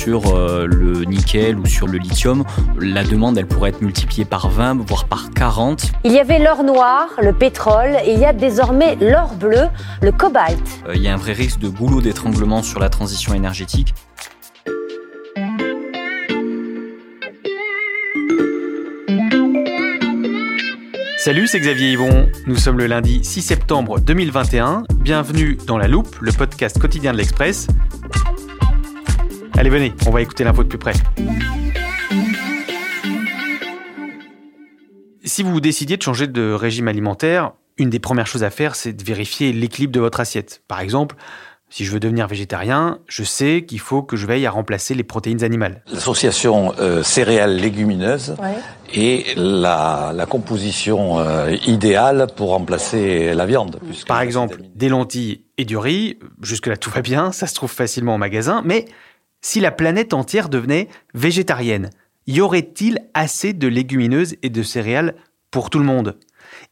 sur 0.00 0.34
euh, 0.34 0.66
le 0.66 1.04
nickel 1.04 1.58
ou 1.58 1.66
sur 1.66 1.86
le 1.86 1.98
lithium, 1.98 2.44
la 2.78 3.04
demande, 3.04 3.36
elle 3.36 3.46
pourrait 3.46 3.68
être 3.68 3.82
multipliée 3.82 4.24
par 4.24 4.48
20, 4.48 4.78
voire 4.86 5.04
par 5.04 5.30
40. 5.30 5.92
Il 6.04 6.12
y 6.12 6.18
avait 6.18 6.38
l'or 6.38 6.64
noir, 6.64 7.08
le 7.22 7.34
pétrole, 7.34 7.96
et 8.06 8.14
il 8.14 8.18
y 8.18 8.24
a 8.24 8.32
désormais 8.32 8.96
l'or 8.96 9.34
bleu, 9.34 9.66
le 10.00 10.10
cobalt. 10.10 10.58
Euh, 10.88 10.94
il 10.94 11.02
y 11.02 11.08
a 11.08 11.12
un 11.12 11.18
vrai 11.18 11.34
risque 11.34 11.58
de 11.58 11.68
goulot 11.68 12.00
d'étranglement 12.00 12.62
sur 12.62 12.80
la 12.80 12.88
transition 12.88 13.34
énergétique. 13.34 13.92
Salut, 21.18 21.46
c'est 21.46 21.60
Xavier 21.60 21.92
Yvon. 21.92 22.30
Nous 22.46 22.56
sommes 22.56 22.78
le 22.78 22.86
lundi 22.86 23.22
6 23.22 23.42
septembre 23.42 24.00
2021. 24.00 24.84
Bienvenue 24.94 25.58
dans 25.66 25.76
La 25.76 25.88
Loupe, 25.88 26.16
le 26.22 26.32
podcast 26.32 26.78
quotidien 26.78 27.12
de 27.12 27.18
l'Express. 27.18 27.66
Allez, 29.58 29.70
venez, 29.70 29.92
on 30.06 30.10
va 30.10 30.22
écouter 30.22 30.44
l'info 30.44 30.62
de 30.62 30.68
plus 30.68 30.78
près. 30.78 30.92
Si 35.24 35.42
vous 35.42 35.60
décidiez 35.60 35.96
de 35.96 36.02
changer 36.02 36.26
de 36.26 36.52
régime 36.52 36.88
alimentaire, 36.88 37.52
une 37.76 37.90
des 37.90 37.98
premières 37.98 38.26
choses 38.26 38.44
à 38.44 38.50
faire, 38.50 38.74
c'est 38.74 38.92
de 38.92 39.04
vérifier 39.04 39.52
l'équilibre 39.52 39.92
de 39.92 40.00
votre 40.00 40.20
assiette. 40.20 40.62
Par 40.66 40.80
exemple, 40.80 41.16
si 41.72 41.84
je 41.84 41.92
veux 41.92 42.00
devenir 42.00 42.26
végétarien, 42.26 42.98
je 43.06 43.22
sais 43.22 43.64
qu'il 43.66 43.78
faut 43.78 44.02
que 44.02 44.16
je 44.16 44.26
veille 44.26 44.44
à 44.44 44.50
remplacer 44.50 44.92
les 44.94 45.04
protéines 45.04 45.44
animales. 45.44 45.84
L'association 45.92 46.74
euh, 46.80 47.04
céréales 47.04 47.56
légumineuses 47.56 48.34
est 48.92 49.36
la, 49.36 50.26
composition 50.28 51.20
euh, 51.20 51.54
idéale 51.66 52.26
pour 52.34 52.50
remplacer 52.50 53.34
la 53.34 53.46
viande. 53.46 53.78
Par 54.08 54.20
exemple, 54.20 54.58
des 54.74 54.88
lentilles 54.88 55.44
et 55.58 55.64
du 55.64 55.76
riz, 55.76 56.18
jusque-là 56.42 56.76
tout 56.76 56.90
va 56.90 57.02
bien, 57.02 57.30
ça 57.30 57.46
se 57.46 57.54
trouve 57.54 57.70
facilement 57.70 58.16
au 58.16 58.18
magasin, 58.18 58.62
mais 58.64 58.86
si 59.40 59.60
la 59.60 59.70
planète 59.70 60.14
entière 60.14 60.48
devenait 60.48 60.88
végétarienne, 61.14 61.90
y 62.26 62.40
aurait-il 62.40 62.98
assez 63.14 63.52
de 63.52 63.68
légumineuses 63.68 64.36
et 64.42 64.50
de 64.50 64.62
céréales 64.62 65.16
pour 65.50 65.70
tout 65.70 65.78
le 65.78 65.84
monde? 65.84 66.18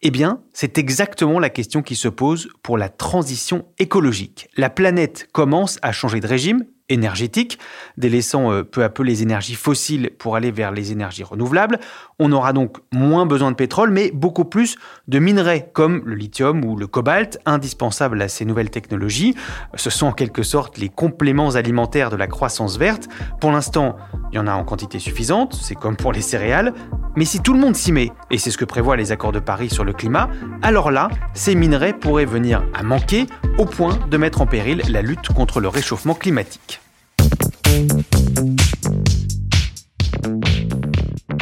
Eh 0.02 0.10
bien, 0.10 0.42
c'est 0.52 0.78
exactement 0.78 1.38
la 1.38 1.50
question 1.50 1.82
qui 1.82 1.96
se 1.96 2.08
pose 2.08 2.48
pour 2.62 2.78
la 2.78 2.88
transition 2.88 3.66
écologique. 3.78 4.48
La 4.56 4.70
planète 4.70 5.28
commence 5.32 5.78
à 5.82 5.92
changer 5.92 6.20
de 6.20 6.26
régime 6.26 6.64
énergétique, 6.88 7.58
délaissant 7.96 8.52
euh, 8.52 8.62
peu 8.62 8.82
à 8.82 8.88
peu 8.88 9.02
les 9.02 9.22
énergies 9.22 9.54
fossiles 9.54 10.10
pour 10.18 10.36
aller 10.36 10.50
vers 10.50 10.72
les 10.72 10.92
énergies 10.92 11.24
renouvelables. 11.24 11.78
On 12.18 12.32
aura 12.32 12.52
donc 12.52 12.78
moins 12.92 13.26
besoin 13.26 13.50
de 13.50 13.56
pétrole, 13.56 13.90
mais 13.90 14.10
beaucoup 14.10 14.44
plus 14.44 14.76
de 15.06 15.18
minerais 15.18 15.70
comme 15.72 16.02
le 16.04 16.14
lithium 16.14 16.64
ou 16.64 16.76
le 16.76 16.86
cobalt, 16.86 17.38
indispensables 17.46 18.20
à 18.22 18.28
ces 18.28 18.44
nouvelles 18.44 18.70
technologies. 18.70 19.34
Ce 19.74 19.90
sont 19.90 20.06
en 20.06 20.12
quelque 20.12 20.42
sorte 20.42 20.78
les 20.78 20.88
compléments 20.88 21.50
alimentaires 21.50 22.10
de 22.10 22.16
la 22.16 22.26
croissance 22.26 22.78
verte. 22.78 23.08
Pour 23.40 23.52
l'instant, 23.52 23.96
il 24.32 24.36
y 24.36 24.38
en 24.38 24.46
a 24.46 24.52
en 24.52 24.64
quantité 24.64 24.98
suffisante, 24.98 25.54
c'est 25.54 25.74
comme 25.74 25.96
pour 25.96 26.12
les 26.12 26.22
céréales, 26.22 26.72
mais 27.18 27.24
si 27.24 27.40
tout 27.40 27.52
le 27.52 27.58
monde 27.58 27.74
s'y 27.74 27.90
met, 27.90 28.12
et 28.30 28.38
c'est 28.38 28.52
ce 28.52 28.56
que 28.56 28.64
prévoient 28.64 28.96
les 28.96 29.10
accords 29.10 29.32
de 29.32 29.40
Paris 29.40 29.70
sur 29.70 29.82
le 29.82 29.92
climat, 29.92 30.30
alors 30.62 30.92
là, 30.92 31.08
ces 31.34 31.56
minerais 31.56 31.92
pourraient 31.92 32.24
venir 32.24 32.62
à 32.72 32.84
manquer 32.84 33.26
au 33.58 33.64
point 33.64 33.98
de 34.08 34.16
mettre 34.16 34.40
en 34.40 34.46
péril 34.46 34.82
la 34.88 35.02
lutte 35.02 35.26
contre 35.34 35.58
le 35.58 35.66
réchauffement 35.66 36.14
climatique. 36.14 36.80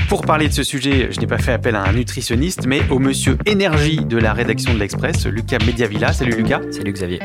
Pour 0.09 0.23
parler 0.23 0.49
de 0.49 0.55
ce 0.55 0.63
sujet, 0.63 1.09
je 1.11 1.21
n'ai 1.21 1.27
pas 1.27 1.37
fait 1.37 1.53
appel 1.53 1.77
à 1.77 1.83
un 1.83 1.93
nutritionniste, 1.93 2.67
mais 2.67 2.81
au 2.89 2.99
monsieur 2.99 3.37
énergie 3.45 4.03
de 4.03 4.17
la 4.17 4.33
rédaction 4.33 4.73
de 4.73 4.79
l'Express, 4.79 5.27
Lucas 5.27 5.59
Mediavilla. 5.67 6.15
Salut 6.15 6.37
Lucas. 6.37 6.63
Salut 6.71 6.93
Xavier. 6.95 7.21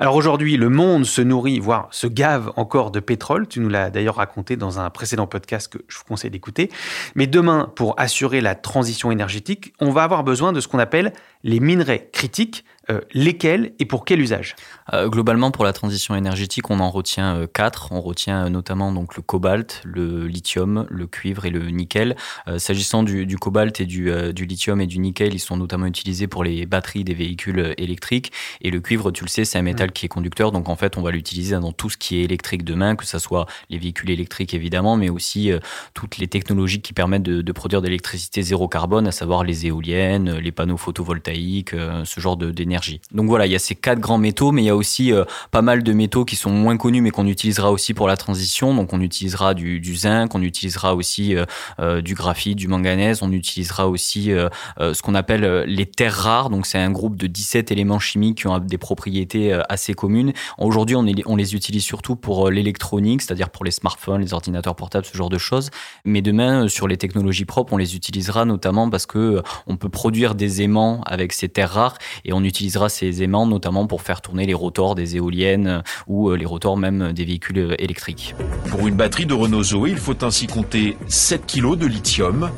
Alors 0.00 0.16
aujourd'hui, 0.16 0.56
le 0.56 0.68
monde 0.68 1.04
se 1.04 1.22
nourrit, 1.22 1.60
voire 1.60 1.86
se 1.92 2.08
gave 2.08 2.52
encore 2.56 2.90
de 2.90 2.98
pétrole. 2.98 3.46
Tu 3.46 3.60
nous 3.60 3.68
l'as 3.68 3.90
d'ailleurs 3.90 4.16
raconté 4.16 4.56
dans 4.56 4.80
un 4.80 4.90
précédent 4.90 5.28
podcast 5.28 5.72
que 5.72 5.78
je 5.86 5.98
vous 5.98 6.04
conseille 6.04 6.32
d'écouter. 6.32 6.68
Mais 7.14 7.28
demain, 7.28 7.70
pour 7.76 7.94
assurer 7.98 8.40
la 8.40 8.56
transition 8.56 9.12
énergétique, 9.12 9.72
on 9.78 9.90
va 9.90 10.02
avoir 10.02 10.24
besoin 10.24 10.52
de 10.52 10.58
ce 10.58 10.66
qu'on 10.66 10.80
appelle 10.80 11.12
les 11.44 11.60
minerais 11.60 12.08
critiques, 12.12 12.64
euh, 12.90 13.00
lesquels 13.14 13.72
et 13.78 13.86
pour 13.86 14.04
quel 14.04 14.20
usage? 14.20 14.56
Euh, 14.92 15.08
Globalement, 15.08 15.50
pour 15.50 15.64
la 15.64 15.72
transition 15.72 16.14
énergétique, 16.14 16.70
on 16.70 16.80
en 16.80 16.90
retient 16.90 17.36
euh, 17.36 17.46
quatre. 17.46 17.92
On 17.92 18.00
retient 18.00 18.50
notamment 18.50 18.92
donc 18.92 19.16
le 19.16 19.22
cobalt, 19.22 19.80
le 19.84 20.26
lithium, 20.26 20.86
le 20.90 21.06
cuivre 21.06 21.46
et 21.46 21.50
le 21.50 21.70
nickel. 21.70 22.16
S'agissant 22.58 23.02
du, 23.02 23.36
cobalt 23.38 23.80
et 23.80 23.86
du, 23.86 24.10
lithium 24.32 24.80
et 24.80 24.86
du 24.86 24.98
nickel, 24.98 25.34
ils 25.34 25.38
sont 25.38 25.56
notamment 25.56 25.86
utilisés 25.86 26.26
pour 26.26 26.44
les 26.44 26.66
batteries 26.66 27.04
des 27.04 27.14
véhicules 27.14 27.74
électriques. 27.78 28.32
Et 28.60 28.70
le 28.70 28.80
cuivre, 28.80 29.10
tu 29.10 29.24
le 29.24 29.28
sais, 29.28 29.44
c'est 29.44 29.58
un 29.58 29.62
métal 29.62 29.88
mm. 29.88 29.92
qui 29.92 30.06
est 30.06 30.08
conducteur. 30.08 30.52
Donc 30.52 30.68
en 30.68 30.76
fait, 30.76 30.96
on 30.96 31.02
va 31.02 31.10
l'utiliser 31.10 31.58
dans 31.58 31.72
tout 31.72 31.90
ce 31.90 31.96
qui 31.96 32.20
est 32.20 32.24
électrique 32.24 32.64
demain, 32.64 32.96
que 32.96 33.06
ce 33.06 33.18
soit 33.18 33.46
les 33.70 33.78
véhicules 33.78 34.10
électriques 34.10 34.54
évidemment, 34.54 34.96
mais 34.96 35.08
aussi 35.08 35.50
toutes 35.94 36.18
les 36.18 36.28
technologies 36.28 36.82
qui 36.82 36.92
permettent 36.92 37.22
de, 37.22 37.42
de 37.42 37.52
produire 37.52 37.80
de 37.80 37.86
l'électricité 37.86 38.42
zéro 38.42 38.68
carbone, 38.68 39.06
à 39.06 39.12
savoir 39.12 39.44
les 39.44 39.66
éoliennes, 39.66 40.36
les 40.36 40.52
panneaux 40.52 40.76
photovoltaïques, 40.76 41.70
ce 41.70 42.20
genre 42.20 42.36
d'énergie 42.36 42.73
donc 43.12 43.28
voilà, 43.28 43.46
il 43.46 43.52
y 43.52 43.54
a 43.54 43.58
ces 43.58 43.74
quatre 43.74 44.00
grands 44.00 44.18
métaux, 44.18 44.52
mais 44.52 44.62
il 44.62 44.66
y 44.66 44.70
a 44.70 44.76
aussi 44.76 45.12
euh, 45.12 45.24
pas 45.50 45.62
mal 45.62 45.82
de 45.82 45.92
métaux 45.92 46.24
qui 46.24 46.36
sont 46.36 46.50
moins 46.50 46.76
connus, 46.76 47.00
mais 47.00 47.10
qu'on 47.10 47.26
utilisera 47.26 47.70
aussi 47.70 47.94
pour 47.94 48.08
la 48.08 48.16
transition. 48.16 48.74
Donc 48.74 48.92
on 48.92 49.00
utilisera 49.00 49.54
du, 49.54 49.96
zinc, 49.96 50.34
on 50.34 50.42
utilisera 50.42 50.94
aussi 50.94 51.34
euh, 51.34 51.44
euh, 51.80 52.00
du 52.00 52.14
graphite, 52.14 52.56
du 52.56 52.68
manganèse, 52.68 53.22
on 53.22 53.32
utilisera 53.32 53.88
aussi 53.88 54.32
ce 54.78 55.02
qu'on 55.02 55.14
appelle 55.14 55.64
les 55.66 55.86
terres 55.86 56.14
rares. 56.14 56.50
Donc 56.50 56.66
c'est 56.66 56.78
un 56.78 56.90
groupe 56.90 57.16
de 57.16 57.26
17 57.26 57.70
éléments 57.70 57.98
chimiques 57.98 58.38
qui 58.38 58.46
ont 58.46 58.58
des 58.58 58.78
propriétés 58.78 59.52
assez 59.68 59.94
communes. 59.94 60.32
Aujourd'hui, 60.58 60.96
on, 60.96 61.06
on 61.26 61.36
les 61.36 61.54
utilise 61.54 61.84
surtout 61.84 62.16
pour 62.16 62.50
l'électronique, 62.50 63.22
c'est-à-dire 63.22 63.50
pour 63.50 63.64
les 63.64 63.70
smartphones, 63.70 64.20
les 64.20 64.34
ordinateurs 64.34 64.76
portables, 64.76 65.04
ce 65.04 65.16
genre 65.16 65.30
de 65.30 65.38
choses. 65.38 65.70
Mais 66.04 66.22
demain, 66.22 66.68
sur 66.68 66.88
les 66.88 66.96
technologies 66.96 67.44
propres, 67.44 67.72
on 67.72 67.76
les 67.76 67.96
utilisera 67.96 68.44
notamment 68.44 68.90
parce 68.90 69.06
que 69.06 69.42
on 69.66 69.76
peut 69.76 69.88
produire 69.88 70.34
des 70.34 70.62
aimants 70.62 71.02
avec 71.06 71.32
ces 71.32 71.48
terres 71.48 71.70
rares 71.70 71.98
et 72.24 72.32
on 72.32 72.42
utilise 72.42 72.63
utilisera 72.64 72.88
ces 72.88 73.22
aimants 73.22 73.46
notamment 73.46 73.86
pour 73.86 74.00
faire 74.00 74.22
tourner 74.22 74.46
les 74.46 74.54
rotors 74.54 74.94
des 74.94 75.16
éoliennes 75.16 75.66
euh, 75.66 75.82
ou 76.06 76.30
euh, 76.30 76.36
les 76.36 76.46
rotors 76.46 76.78
même 76.78 77.12
des 77.12 77.24
véhicules 77.26 77.58
euh, 77.58 77.74
électriques. 77.78 78.34
Pour 78.70 78.88
une 78.88 78.94
batterie 78.94 79.26
de 79.26 79.34
Renault 79.34 79.62
Zoé, 79.62 79.90
il 79.90 79.98
faut 79.98 80.24
ainsi 80.24 80.46
compter 80.46 80.96
7 81.06 81.44
kg 81.46 81.76
de 81.76 81.86
lithium, 81.86 82.50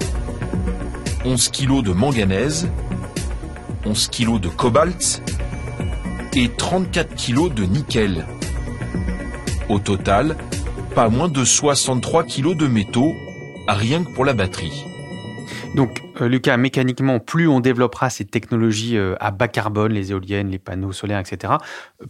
11 1.24 1.48
kg 1.48 1.82
de 1.82 1.92
manganèse, 1.92 2.68
11 3.84 4.08
kg 4.08 4.38
de 4.38 4.48
cobalt 4.48 5.22
et 6.36 6.50
34 6.50 7.16
kg 7.16 7.52
de 7.52 7.64
nickel. 7.64 8.26
Au 9.68 9.80
total, 9.80 10.36
pas 10.94 11.08
moins 11.08 11.28
de 11.28 11.44
63 11.44 12.22
kg 12.24 12.56
de 12.56 12.68
métaux, 12.68 13.16
rien 13.66 14.04
que 14.04 14.10
pour 14.10 14.24
la 14.24 14.34
batterie. 14.34 14.84
Donc, 15.74 16.02
euh, 16.20 16.28
Lucas, 16.28 16.56
mécaniquement, 16.56 17.18
plus 17.18 17.48
on 17.48 17.60
développera 17.60 18.08
ces 18.08 18.24
technologies 18.24 18.96
euh, 18.96 19.14
à 19.20 19.30
bas 19.30 19.48
carbone, 19.48 19.92
les 19.92 20.10
éoliennes, 20.12 20.50
les 20.50 20.58
panneaux 20.58 20.92
solaires, 20.92 21.18
etc., 21.18 21.54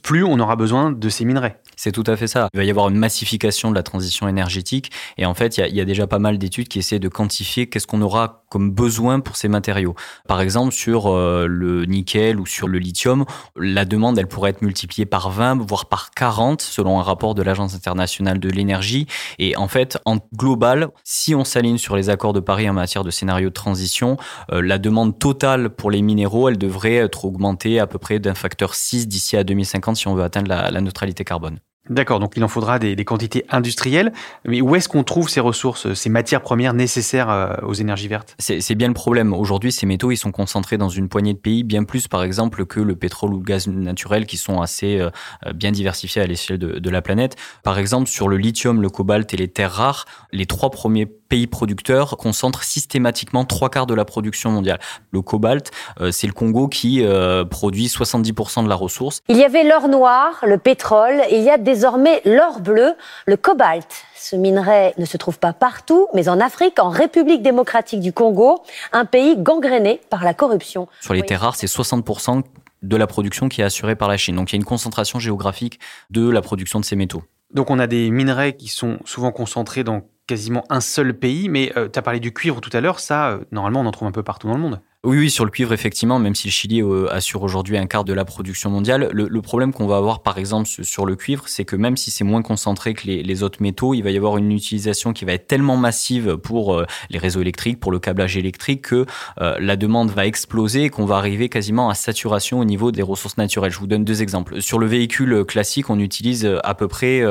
plus 0.03 0.23
on 0.23 0.39
aura 0.39 0.57
besoin 0.57 0.93
de 0.93 1.09
ces 1.09 1.25
minerais. 1.25 1.61
C'est 1.77 1.93
tout 1.93 2.05
à 2.07 2.17
fait 2.17 2.27
ça. 2.27 2.49
Il 2.55 2.57
va 2.57 2.65
y 2.65 2.71
avoir 2.71 2.89
une 2.89 2.97
massification 2.97 3.71
de 3.71 3.75
la 3.75 3.83
transition 3.83 4.27
énergétique. 4.29 4.91
Et 5.19 5.27
en 5.27 5.35
fait, 5.35 5.59
il 5.59 5.75
y 5.75 5.81
a, 5.81 5.85
déjà 5.85 6.07
pas 6.07 6.19
mal 6.19 6.39
d'études 6.39 6.69
qui 6.69 6.79
essaient 6.79 6.99
de 6.99 7.09
quantifier 7.09 7.69
qu'est-ce 7.69 7.87
qu'on 7.87 8.01
aura 8.01 8.45
comme 8.49 8.71
besoin 8.71 9.21
pour 9.21 9.37
ces 9.37 9.49
matériaux. 9.49 9.95
Par 10.27 10.41
exemple, 10.41 10.73
sur 10.73 11.09
euh, 11.09 11.47
le 11.47 11.85
nickel 11.85 12.41
ou 12.41 12.47
sur 12.47 12.67
le 12.67 12.79
lithium, 12.79 13.27
la 13.57 13.85
demande, 13.85 14.19
elle 14.19 14.27
pourrait 14.27 14.51
être 14.51 14.63
multipliée 14.63 15.05
par 15.05 15.31
20, 15.31 15.67
voire 15.67 15.87
par 15.87 16.13
40, 16.13 16.63
selon 16.63 16.99
un 16.99 17.03
rapport 17.03 17.35
de 17.35 17.43
l'Agence 17.43 17.75
internationale 17.75 18.41
de 18.41 18.49
l'énergie. 18.49 19.07
Et 19.39 19.55
en 19.57 19.69
fait, 19.69 19.99
en 20.07 20.17
global, 20.35 20.89
si 21.05 21.35
on 21.35 21.45
s'aligne 21.45 21.79
sur 21.79 21.95
les 21.95 22.09
accords 22.09 22.33
de 22.33 22.41
Paris 22.41 22.71
en 22.71 22.73
matière 22.73 23.05
de 23.05 23.11
scénario 23.11 23.51
de 23.51 23.55
transition, 23.55 24.17
euh, 24.51 24.63
la 24.63 24.79
demande 24.79 25.19
totale 25.19 25.69
pour 25.69 25.91
les 25.91 26.01
minéraux, 26.01 26.49
elle 26.49 26.59
devrait 26.59 26.95
être 26.95 27.27
augmentée 27.27 27.81
à 27.81 27.87
peu 27.87 27.99
près 27.99 28.19
d'un 28.19 28.35
facteur 28.35 28.75
6 28.75 29.09
d'ici 29.09 29.37
à 29.37 29.45
2050 29.45 29.97
si 29.97 30.09
on 30.09 30.15
veut 30.15 30.25
atteindre 30.25 30.49
la 30.49 30.81
neutralité 30.81 31.25
carbone. 31.25 31.61
D'accord, 31.89 32.19
donc 32.19 32.33
il 32.37 32.43
en 32.43 32.49
faudra 32.49 32.79
des, 32.79 32.97
quantités 33.05 33.45
industrielles. 33.51 34.13
Mais 34.45 34.61
où 34.61 34.75
est-ce 34.75 34.89
qu'on 34.89 35.05
trouve 35.05 35.29
ces 35.29 35.41
ressources, 35.41 35.95
ces 35.95 36.09
matières 36.09 36.43
premières 36.43 36.75
nécessaires 36.75 37.31
euh, 37.31 37.55
aux 37.63 37.75
énergies 37.75 38.09
vertes? 38.09 38.35
C'est 38.39 38.75
bien 38.75 38.89
le 38.89 38.95
problème. 38.95 39.33
Aujourd'hui, 39.33 39.71
ces 39.73 39.87
métaux, 39.87 40.11
ils 40.11 40.17
sont 40.17 40.33
concentrés 40.33 40.79
dans 40.79 40.89
une 40.89 41.09
poignée 41.09 41.35
de 41.35 41.39
pays, 41.39 41.63
bien 41.63 41.85
plus 41.85 42.09
par 42.09 42.23
exemple 42.23 42.67
que 42.67 42.81
le 42.81 42.97
pétrole 42.97 43.35
ou 43.35 43.39
le 43.39 43.45
gaz 43.45 43.69
naturel, 43.69 44.27
qui 44.27 44.37
sont 44.37 44.61
assez 44.61 44.99
euh, 44.99 45.11
bien 45.55 45.71
diversifiés 45.71 46.23
à 46.23 46.27
l'échelle 46.27 46.59
de, 46.59 46.79
de 46.79 46.91
la 46.91 47.03
planète. 47.03 47.37
Par 47.63 47.79
exemple, 47.79 48.09
sur 48.09 48.29
le 48.29 48.37
lithium, 48.37 48.83
le 48.83 48.91
cobalt 48.91 49.33
et 49.33 49.37
les 49.37 49.49
terres 49.49 49.73
rares, 49.73 50.07
les 50.33 50.47
trois 50.47 50.71
premiers 50.71 51.07
pays 51.29 51.47
producteurs 51.47 52.17
concentrent 52.17 52.63
systématiquement 52.63 53.45
trois 53.45 53.71
quarts 53.71 53.87
de 53.87 53.95
la 53.95 54.05
production 54.05 54.51
mondiale. 54.51 54.79
Le 55.11 55.23
cobalt, 55.23 55.71
euh, 56.01 56.11
c'est 56.11 56.27
le 56.27 56.33
Congo 56.33 56.69
qui 56.69 57.05
produit 57.51 57.87
70% 57.87 58.65
de 58.65 58.69
la 58.69 58.75
ressource. 58.75 59.21
Il 59.29 59.37
y 59.37 59.45
avait 59.45 59.65
l'or 59.65 59.89
noir, 59.89 60.45
le 60.47 60.59
pétrole, 60.59 61.21
et 61.31 61.39
il 61.39 61.43
y 61.45 61.51
a 61.51 61.59
désormais 61.59 62.21
l'or 62.25 62.61
bleu, 62.61 62.95
le 63.27 63.37
cobalt. 63.37 63.87
Ce 64.17 64.37
minerai 64.37 64.95
ne 64.99 65.05
se 65.05 65.17
trouve 65.17 65.39
pas 65.39 65.53
partout, 65.53 66.09
mais 66.15 66.29
en 66.29 66.41
Afrique, 66.41 66.79
en 66.79 66.91
République 66.91 67.43
démocratique 67.43 68.01
du 68.01 68.13
Congo, 68.13 68.63
un 68.93 69.05
pays 69.05 69.37
gangréné 69.39 70.01
par 70.11 70.25
la 70.25 70.35
corruption. 70.35 70.89
Sur 71.01 71.15
les 71.15 71.23
terres 71.23 71.43
rares, 71.43 71.57
c'est 71.57 71.67
60% 71.67 72.43
de 72.83 72.97
la 72.97 73.07
production 73.07 73.49
qui 73.49 73.61
est 73.61 73.65
assurée 73.65 73.97
par 73.97 74.09
la 74.09 74.17
Chine. 74.17 74.37
Donc 74.37 74.51
il 74.51 74.55
y 74.55 74.57
a 74.57 74.61
une 74.61 74.65
concentration 74.65 75.19
géographique 75.19 75.79
de 76.11 76.29
la 76.29 76.43
production 76.43 76.81
de 76.81 76.85
ces 76.85 76.97
métaux. 76.97 77.23
Donc 77.53 77.71
on 77.71 77.79
a 77.79 77.87
des 77.87 78.11
minerais 78.11 78.55
qui 78.55 78.69
sont 78.69 78.99
souvent 79.05 79.33
concentrés 79.33 79.85
dans 79.85 80.03
quasiment 80.27 80.65
un 80.71 80.81
seul 80.81 81.19
pays, 81.19 81.49
mais 81.49 81.73
tu 81.75 81.99
as 81.99 82.03
parlé 82.03 82.21
du 82.21 82.33
cuivre 82.33 82.61
tout 82.61 82.71
à 82.73 82.81
l'heure, 82.81 83.01
ça, 83.01 83.39
normalement, 83.53 83.81
on 83.81 83.87
en 83.87 83.91
trouve 83.93 84.09
un 84.09 84.13
peu 84.13 84.23
partout 84.23 84.49
dans 84.49 84.55
le 84.55 84.61
monde. 84.61 84.81
Oui, 85.07 85.19
oui, 85.19 85.31
sur 85.31 85.45
le 85.45 85.53
cuivre, 85.53 85.73
effectivement, 85.73 86.19
même 86.19 86.35
si 86.35 86.49
le 86.49 86.53
Chili 86.53 86.83
euh, 86.83 87.07
assure 87.13 87.45
aujourd'hui 87.45 87.79
un 87.79 87.87
quart 87.87 88.03
de 88.03 88.13
la 88.13 88.25
production 88.25 88.71
mondiale, 88.71 89.09
le, 89.13 89.41
problème 89.41 89.73
qu'on 89.73 89.87
va 89.87 89.99
avoir, 89.99 90.21
par 90.21 90.37
exemple, 90.37 90.69
sur 90.69 91.07
le 91.07 91.15
cuivre, 91.15 91.45
c'est 91.47 91.65
que 91.65 91.77
même 91.77 91.97
si 91.97 92.11
c'est 92.11 92.25
moins 92.25 92.43
concentré 92.43 92.93
que 92.93 93.07
les, 93.07 93.43
autres 93.45 93.63
métaux, 93.63 93.95
il 93.95 94.03
va 94.03 94.11
y 94.11 94.17
avoir 94.17 94.37
une 94.37 94.51
utilisation 94.51 95.13
qui 95.13 95.25
va 95.25 95.35
être 95.35 95.47
tellement 95.47 95.77
massive 95.77 96.39
pour 96.39 96.75
euh, 96.75 96.87
les 97.11 97.21
réseaux 97.21 97.41
électriques, 97.41 97.79
pour 97.79 97.93
le 97.93 98.01
câblage 98.01 98.37
électrique, 98.37 98.83
que 98.83 99.07
euh, 99.41 99.57
la 99.61 99.77
demande 99.77 100.11
va 100.11 100.27
exploser 100.27 100.83
et 100.83 100.91
qu'on 100.91 101.07
va 101.07 101.19
arriver 101.19 101.49
quasiment 101.49 101.89
à 101.89 101.95
saturation 101.95 102.59
au 102.59 102.65
niveau 102.65 102.91
des 102.91 103.03
ressources 103.03 103.37
naturelles. 103.37 103.71
Je 103.71 103.79
vous 103.79 103.87
donne 103.87 104.05
deux 104.05 104.23
exemples. 104.23 104.61
Sur 104.61 104.81
le 104.81 104.87
véhicule 104.87 105.45
classique, 105.45 105.89
on 105.89 106.01
utilise 106.01 106.51
à 106.65 106.75
peu 106.75 106.89
près 106.89 107.23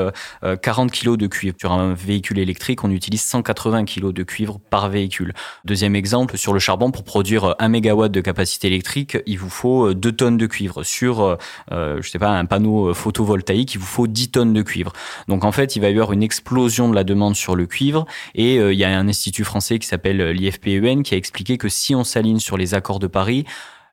40 0.62 0.94
kg 0.94 1.18
de 1.18 1.28
cuivre. 1.28 1.58
Sur 1.60 1.74
un 1.74 1.94
véhicule 1.94 2.40
électrique, 2.40 2.86
on 2.86 2.92
utilise 2.92 3.24
180 3.24 3.84
kg 3.84 4.14
de 4.14 4.24
cuivre 4.24 4.62
par 4.70 4.88
véhicule. 4.88 5.34
Deuxième 5.66 5.98
exemple, 5.98 6.38
sur 6.38 6.54
le 6.54 6.60
charbon, 6.60 6.92
pour 6.92 7.04
produire 7.04 7.54
1 7.66 7.70
mégawatt 7.70 8.12
de 8.12 8.22
capacité 8.22 8.68
électrique, 8.68 9.18
il 9.26 9.40
vous 9.40 9.50
faut 9.50 9.94
2 9.94 10.10
euh, 10.10 10.12
tonnes 10.12 10.38
de 10.38 10.46
cuivre. 10.46 10.84
Sur, 10.84 11.22
euh, 11.22 11.36
euh, 11.72 12.02
je 12.02 12.10
sais 12.10 12.20
pas, 12.20 12.30
un 12.30 12.46
panneau 12.46 12.94
photovoltaïque, 12.94 13.74
il 13.74 13.80
vous 13.80 13.86
faut 13.86 14.08
10 14.08 14.30
tonnes 14.32 14.54
de 14.54 14.62
cuivre. 14.62 14.94
Donc 15.28 15.44
en 15.44 15.52
fait, 15.52 15.76
il 15.76 15.82
va 15.82 15.90
y 15.90 15.92
avoir 15.92 16.14
une 16.14 16.24
explosion 16.24 16.90
de 16.90 16.96
la 16.96 17.04
demande 17.04 17.36
sur 17.36 17.56
le 17.56 17.66
cuivre. 17.66 18.06
Et 18.36 18.56
il 18.56 18.78
y 18.78 18.84
a 18.84 18.98
un 18.98 19.08
institut 19.08 19.44
français 19.44 19.80
qui 19.80 19.88
s'appelle 19.88 20.32
l'IFPEN 20.32 21.04
qui 21.04 21.14
a 21.16 21.18
expliqué 21.18 21.58
que 21.58 21.70
si 21.70 21.96
on 21.96 22.04
s'aligne 22.04 22.40
sur 22.40 22.58
les 22.58 22.74
accords 22.74 23.00
de 23.00 23.08
Paris, 23.08 23.46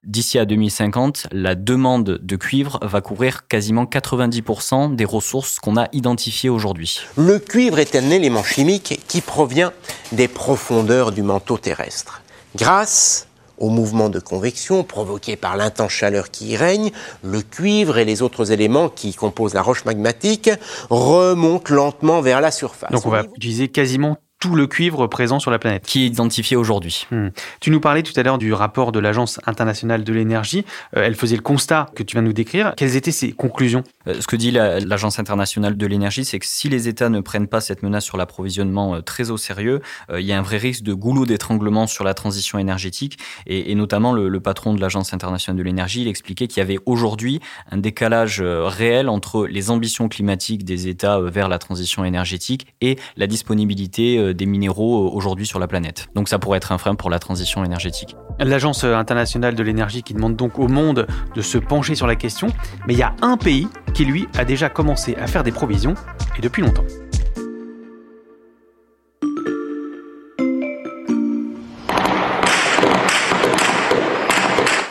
D'ici 0.05 0.37
à 0.41 0.45
2050, 0.45 1.29
la 1.31 1.55
demande 1.55 2.19
de 2.21 2.37
cuivre 2.37 2.81
va 2.83 3.01
couvrir 3.01 3.47
quasiment 3.47 3.85
90% 3.85 4.97
des 4.97 5.05
ressources 5.05 5.61
qu'on 5.61 5.77
a 5.77 5.87
identifiées 5.93 6.51
aujourd'hui. 6.51 6.99
Le 7.17 7.39
cuivre 7.39 7.79
est 7.79 7.95
un 7.95 8.11
élément 8.11 8.43
chimique 8.43 9.01
qui 9.07 9.21
provient 9.21 9.73
des 10.11 10.27
profondeurs 10.27 11.13
du 11.13 11.23
manteau 11.23 11.57
terrestre. 11.57 12.21
Grâce 12.57 13.29
au 13.59 13.69
mouvement 13.69 14.09
de 14.09 14.19
convection 14.19 14.85
provoqué 14.85 15.37
par 15.37 15.57
l'intense 15.57 15.93
chaleur 15.93 16.31
qui 16.31 16.51
y 16.51 16.57
règne, 16.57 16.91
le 17.23 17.43
cuivre 17.43 17.99
et 17.99 18.05
les 18.05 18.23
autres 18.23 18.53
éléments 18.53 18.89
qui 18.89 19.15
composent 19.15 19.55
la 19.55 19.63
roche 19.63 19.85
magmatique 19.85 20.51
remontent 20.91 21.75
lentement 21.75 22.21
vers 22.21 22.41
la 22.41 22.51
surface. 22.51 22.91
Donc 22.91 23.07
on 23.07 23.11
va 23.11 23.25
utiliser 23.37 23.69
quasiment 23.69 24.17
tout 24.43 24.57
le 24.57 24.67
cuivre 24.67 25.07
présent 25.07 25.39
sur 25.39 25.53
la 25.53 25.61
planète. 25.61 25.85
Qui 25.87 26.03
est 26.03 26.07
identifié 26.07 26.57
aujourd'hui. 26.57 27.07
Hmm. 27.13 27.29
Tu 27.61 27.71
nous 27.71 27.79
parlais 27.79 28.03
tout 28.03 28.13
à 28.17 28.25
l'heure 28.25 28.39
du 28.39 28.53
rapport 28.53 28.91
de 28.91 28.99
l'Agence 28.99 29.39
internationale 29.47 30.03
de 30.03 30.13
l'énergie. 30.13 30.65
Euh, 30.97 31.05
elle 31.05 31.15
faisait 31.15 31.37
le 31.37 31.43
constat 31.43 31.87
que 31.95 32.03
tu 32.03 32.17
viens 32.17 32.23
de 32.23 32.27
nous 32.27 32.33
décrire. 32.33 32.75
Quelles 32.77 32.97
étaient 32.97 33.13
ses 33.13 33.31
conclusions? 33.31 33.85
Ce 34.07 34.27
que 34.27 34.37
dit 34.37 34.51
l'Agence 34.51 35.19
internationale 35.19 35.77
de 35.77 35.87
l'énergie, 35.87 36.25
c'est 36.25 36.39
que 36.39 36.47
si 36.47 36.69
les 36.69 36.89
États 36.89 37.09
ne 37.09 37.21
prennent 37.21 37.47
pas 37.47 37.61
cette 37.61 37.83
menace 37.83 38.05
sur 38.05 38.17
l'approvisionnement 38.17 38.97
euh, 38.97 39.01
très 39.01 39.31
au 39.31 39.37
sérieux, 39.37 39.81
il 40.13 40.25
y 40.25 40.33
a 40.33 40.39
un 40.39 40.43
vrai 40.43 40.59
risque 40.59 40.83
de 40.83 40.95
goulot 40.95 41.27
d'étranglement 41.27 41.87
sur 41.87 42.05
la 42.05 42.15
transition 42.15 42.59
énergétique. 42.59 43.19
Et, 43.47 43.75
notamment, 43.75 44.13
le, 44.13 44.41
patron 44.41 44.75
de 44.75 44.81
l'Agence 44.81 45.15
internationale 45.15 45.57
de 45.57 45.63
l'énergie, 45.63 46.03
il 46.03 46.09
expliquait 46.09 46.49
qu'il 46.49 46.59
y 46.59 46.63
avait 46.63 46.79
aujourd'hui 46.87 47.41
un 47.71 47.77
décalage 47.77 48.43
réel 48.43 49.09
entre 49.09 49.47
les 49.47 49.71
ambitions 49.71 50.09
climatiques 50.09 50.65
des 50.65 50.89
États 50.89 51.21
vers 51.21 51.49
la 51.49 51.59
transition 51.59 52.05
énergétique 52.05 52.67
et 52.81 52.99
la 53.17 53.27
disponibilité 53.27 54.35
des 54.35 54.47
minéraux 54.47 55.07
euh, 55.07 55.11
aujourd'hui 55.11 55.47
sur 55.47 55.59
la 55.59 55.67
planète. 55.67 56.09
Donc 56.15 56.29
ça 56.29 56.39
pourrait 56.39 56.59
être 56.59 56.73
un 56.73 56.79
frein 56.79 56.95
pour 56.95 57.11
la 57.11 57.19
transition 57.19 57.65
énergétique. 57.65 58.17
L'Agence 58.39 58.85
internationale 58.85 59.55
de 59.55 59.63
l'énergie 59.63 60.03
qui 60.03 60.15
demande 60.15 60.37
donc 60.37 60.59
au 60.59 60.69
monde 60.69 61.07
de 61.35 61.43
se 61.43 61.59
pencher 61.59 61.95
sur 61.95 62.07
la 62.07 62.17
question, 62.17 62.49
mais 62.87 62.95
il 62.95 62.99
y 62.99 63.03
a 63.03 63.15
un 63.23 63.37
pays 63.37 63.69
qui 63.93 64.05
lui 64.05 64.27
a 64.37 64.44
déjà 64.44 64.69
commencé 64.69 65.15
à 65.17 65.27
faire 65.27 65.43
des 65.43 65.53
provisions, 65.53 65.94
et 66.37 66.41
depuis 66.41 66.62
longtemps. 66.62 66.85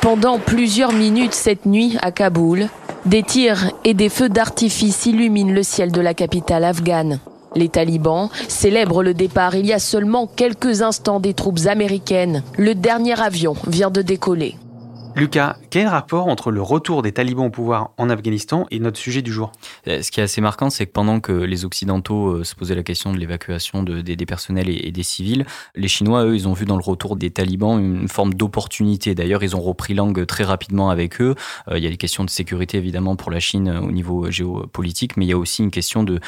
Pendant 0.01 0.39
plusieurs 0.39 0.93
minutes 0.93 1.33
cette 1.33 1.65
nuit 1.65 1.97
à 2.01 2.11
Kaboul, 2.11 2.67
des 3.05 3.23
tirs 3.23 3.71
et 3.83 3.93
des 3.93 4.09
feux 4.09 4.29
d'artifice 4.29 5.05
illuminent 5.05 5.53
le 5.53 5.63
ciel 5.63 5.91
de 5.91 6.01
la 6.01 6.13
capitale 6.13 6.65
afghane. 6.65 7.19
Les 7.55 7.69
talibans 7.69 8.29
célèbrent 8.47 9.03
le 9.03 9.13
départ 9.13 9.55
il 9.55 9.65
y 9.65 9.73
a 9.73 9.79
seulement 9.79 10.27
quelques 10.27 10.81
instants 10.81 11.19
des 11.19 11.33
troupes 11.33 11.65
américaines. 11.65 12.43
Le 12.57 12.75
dernier 12.75 13.19
avion 13.21 13.55
vient 13.67 13.91
de 13.91 14.01
décoller. 14.01 14.55
Lucas, 15.15 15.57
quel 15.71 15.87
rapport 15.87 16.27
entre 16.27 16.51
le 16.51 16.61
retour 16.61 17.01
des 17.01 17.13
talibans 17.13 17.45
au 17.45 17.49
pouvoir 17.49 17.91
en 17.97 18.09
Afghanistan 18.09 18.67
et 18.71 18.79
notre 18.79 18.99
sujet 18.99 19.21
du 19.21 19.31
jour 19.31 19.53
euh, 19.87 20.01
Ce 20.01 20.11
qui 20.11 20.19
est 20.19 20.23
assez 20.23 20.41
marquant, 20.41 20.69
c'est 20.69 20.85
que 20.85 20.91
pendant 20.91 21.21
que 21.21 21.31
les 21.31 21.63
Occidentaux 21.63 22.27
euh, 22.27 22.43
se 22.43 22.55
posaient 22.55 22.75
la 22.75 22.83
question 22.83 23.13
de 23.13 23.17
l'évacuation 23.17 23.81
des, 23.81 24.25
personnels 24.25 24.69
et, 24.69 24.91
des 24.91 25.03
civils, 25.03 25.45
les 25.75 25.87
Chinois, 25.87 26.25
eux, 26.25 26.35
ils 26.35 26.45
ont 26.49 26.51
vu 26.51 26.65
dans 26.65 26.75
le 26.75 26.83
retour 26.83 27.15
des 27.15 27.31
talibans 27.31 27.79
une 27.79 28.09
forme 28.09 28.33
d'opportunité. 28.33 29.15
D'ailleurs, 29.15 29.43
ils 29.43 29.55
ont 29.55 29.61
repris 29.61 29.93
langue 29.93 30.25
très 30.25 30.43
rapidement 30.43 30.89
avec 30.89 31.21
eux. 31.21 31.35
Euh, 31.69 31.77
il 31.77 31.83
y 31.85 31.87
a 31.87 31.89
des 31.89 31.97
questions 31.97 32.25
de 32.25 32.29
sécurité, 32.29 32.77
évidemment, 32.77 33.15
pour 33.15 33.31
la 33.31 33.39
Chine 33.39 33.69
au 33.69 33.93
niveau 33.93 34.29
géopolitique, 34.29 35.15
mais 35.15 35.25
il 35.25 35.29
y 35.29 35.33
a 35.33 35.37
aussi 35.37 35.63
une 35.63 35.71
question 35.71 36.03
de, 36.03 36.19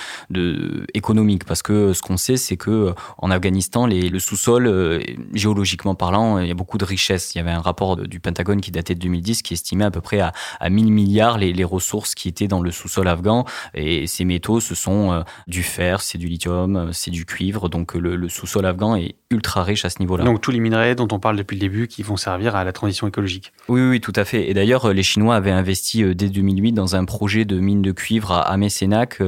économique, 0.94 1.44
parce 1.44 1.62
que 1.62 1.92
ce 1.92 2.02
qu'on 2.02 2.16
sait, 2.16 2.38
c'est 2.38 2.56
que 2.56 2.94
en 3.18 3.30
Afghanistan, 3.30 3.88
le 3.88 4.20
sous-sol, 4.20 5.04
géologiquement 5.34 5.96
parlant, 5.96 6.40
il 6.40 6.48
y 6.48 6.52
a 6.52 6.56
beaucoup 6.56 6.78
de 6.78 6.86
richesses. 6.86 7.36
Il 7.36 7.40
y 7.40 7.42
avait 7.42 7.52
un 7.52 7.62
rapport 7.62 7.98
du 7.98 8.22
Pentagone 8.22 8.62
qui 8.62 8.72
daté 8.72 8.96
de 8.96 9.00
2010, 9.02 9.33
qui 9.42 9.54
estimait 9.54 9.86
à 9.86 9.92
peu 9.92 10.02
près 10.02 10.20
à, 10.20 10.34
à 10.60 10.70
1000 10.70 10.92
milliards 10.92 11.38
les, 11.38 11.54
les, 11.54 11.64
ressources 11.64 12.14
qui 12.14 12.28
étaient 12.28 12.48
dans 12.48 12.62
le 12.62 12.72
sous-sol 12.72 13.08
afghan. 13.08 13.46
Et 13.74 14.06
ces 14.08 14.26
métaux, 14.26 14.60
ce 14.60 14.76
sont 14.76 15.12
euh, 15.12 15.22
du 15.48 15.64
fer, 15.64 16.02
c'est 16.02 16.18
du 16.18 16.28
lithium, 16.28 16.76
euh, 16.76 16.92
c'est 16.92 17.12
du 17.12 17.26
cuivre. 17.26 17.70
Donc 17.70 17.94
le, 17.94 18.16
le 18.16 18.30
sous-sol 18.30 18.66
afghan 18.66 18.96
est 18.96 19.16
ultra 19.32 19.64
riche 19.64 19.86
à 19.86 19.90
ce 19.90 20.00
niveau-là. 20.00 20.24
Donc 20.24 20.42
tous 20.42 20.52
les 20.52 20.60
minerais 20.60 20.96
dont 20.96 21.08
on 21.12 21.20
parle 21.20 21.38
depuis 21.38 21.56
le 21.56 21.62
début 21.62 21.88
qui 21.88 22.04
vont 22.04 22.18
servir 22.18 22.56
à 22.56 22.64
la 22.64 22.74
transition 22.74 23.08
écologique. 23.08 23.54
Oui, 23.68 23.82
oui, 23.82 24.02
tout 24.02 24.14
à 24.16 24.26
fait. 24.26 24.50
Et 24.50 24.54
d'ailleurs, 24.54 24.94
les 24.94 25.04
Chinois 25.04 25.36
avaient 25.36 25.52
investi 25.52 26.04
euh, 26.04 26.14
dès 26.14 26.30
2008 26.30 26.74
dans 26.74 26.96
un 26.96 27.06
projet 27.06 27.46
de 27.46 27.60
mine 27.60 27.82
de 27.82 27.92
cuivre 27.92 28.32
à, 28.32 28.52
à 28.52 28.58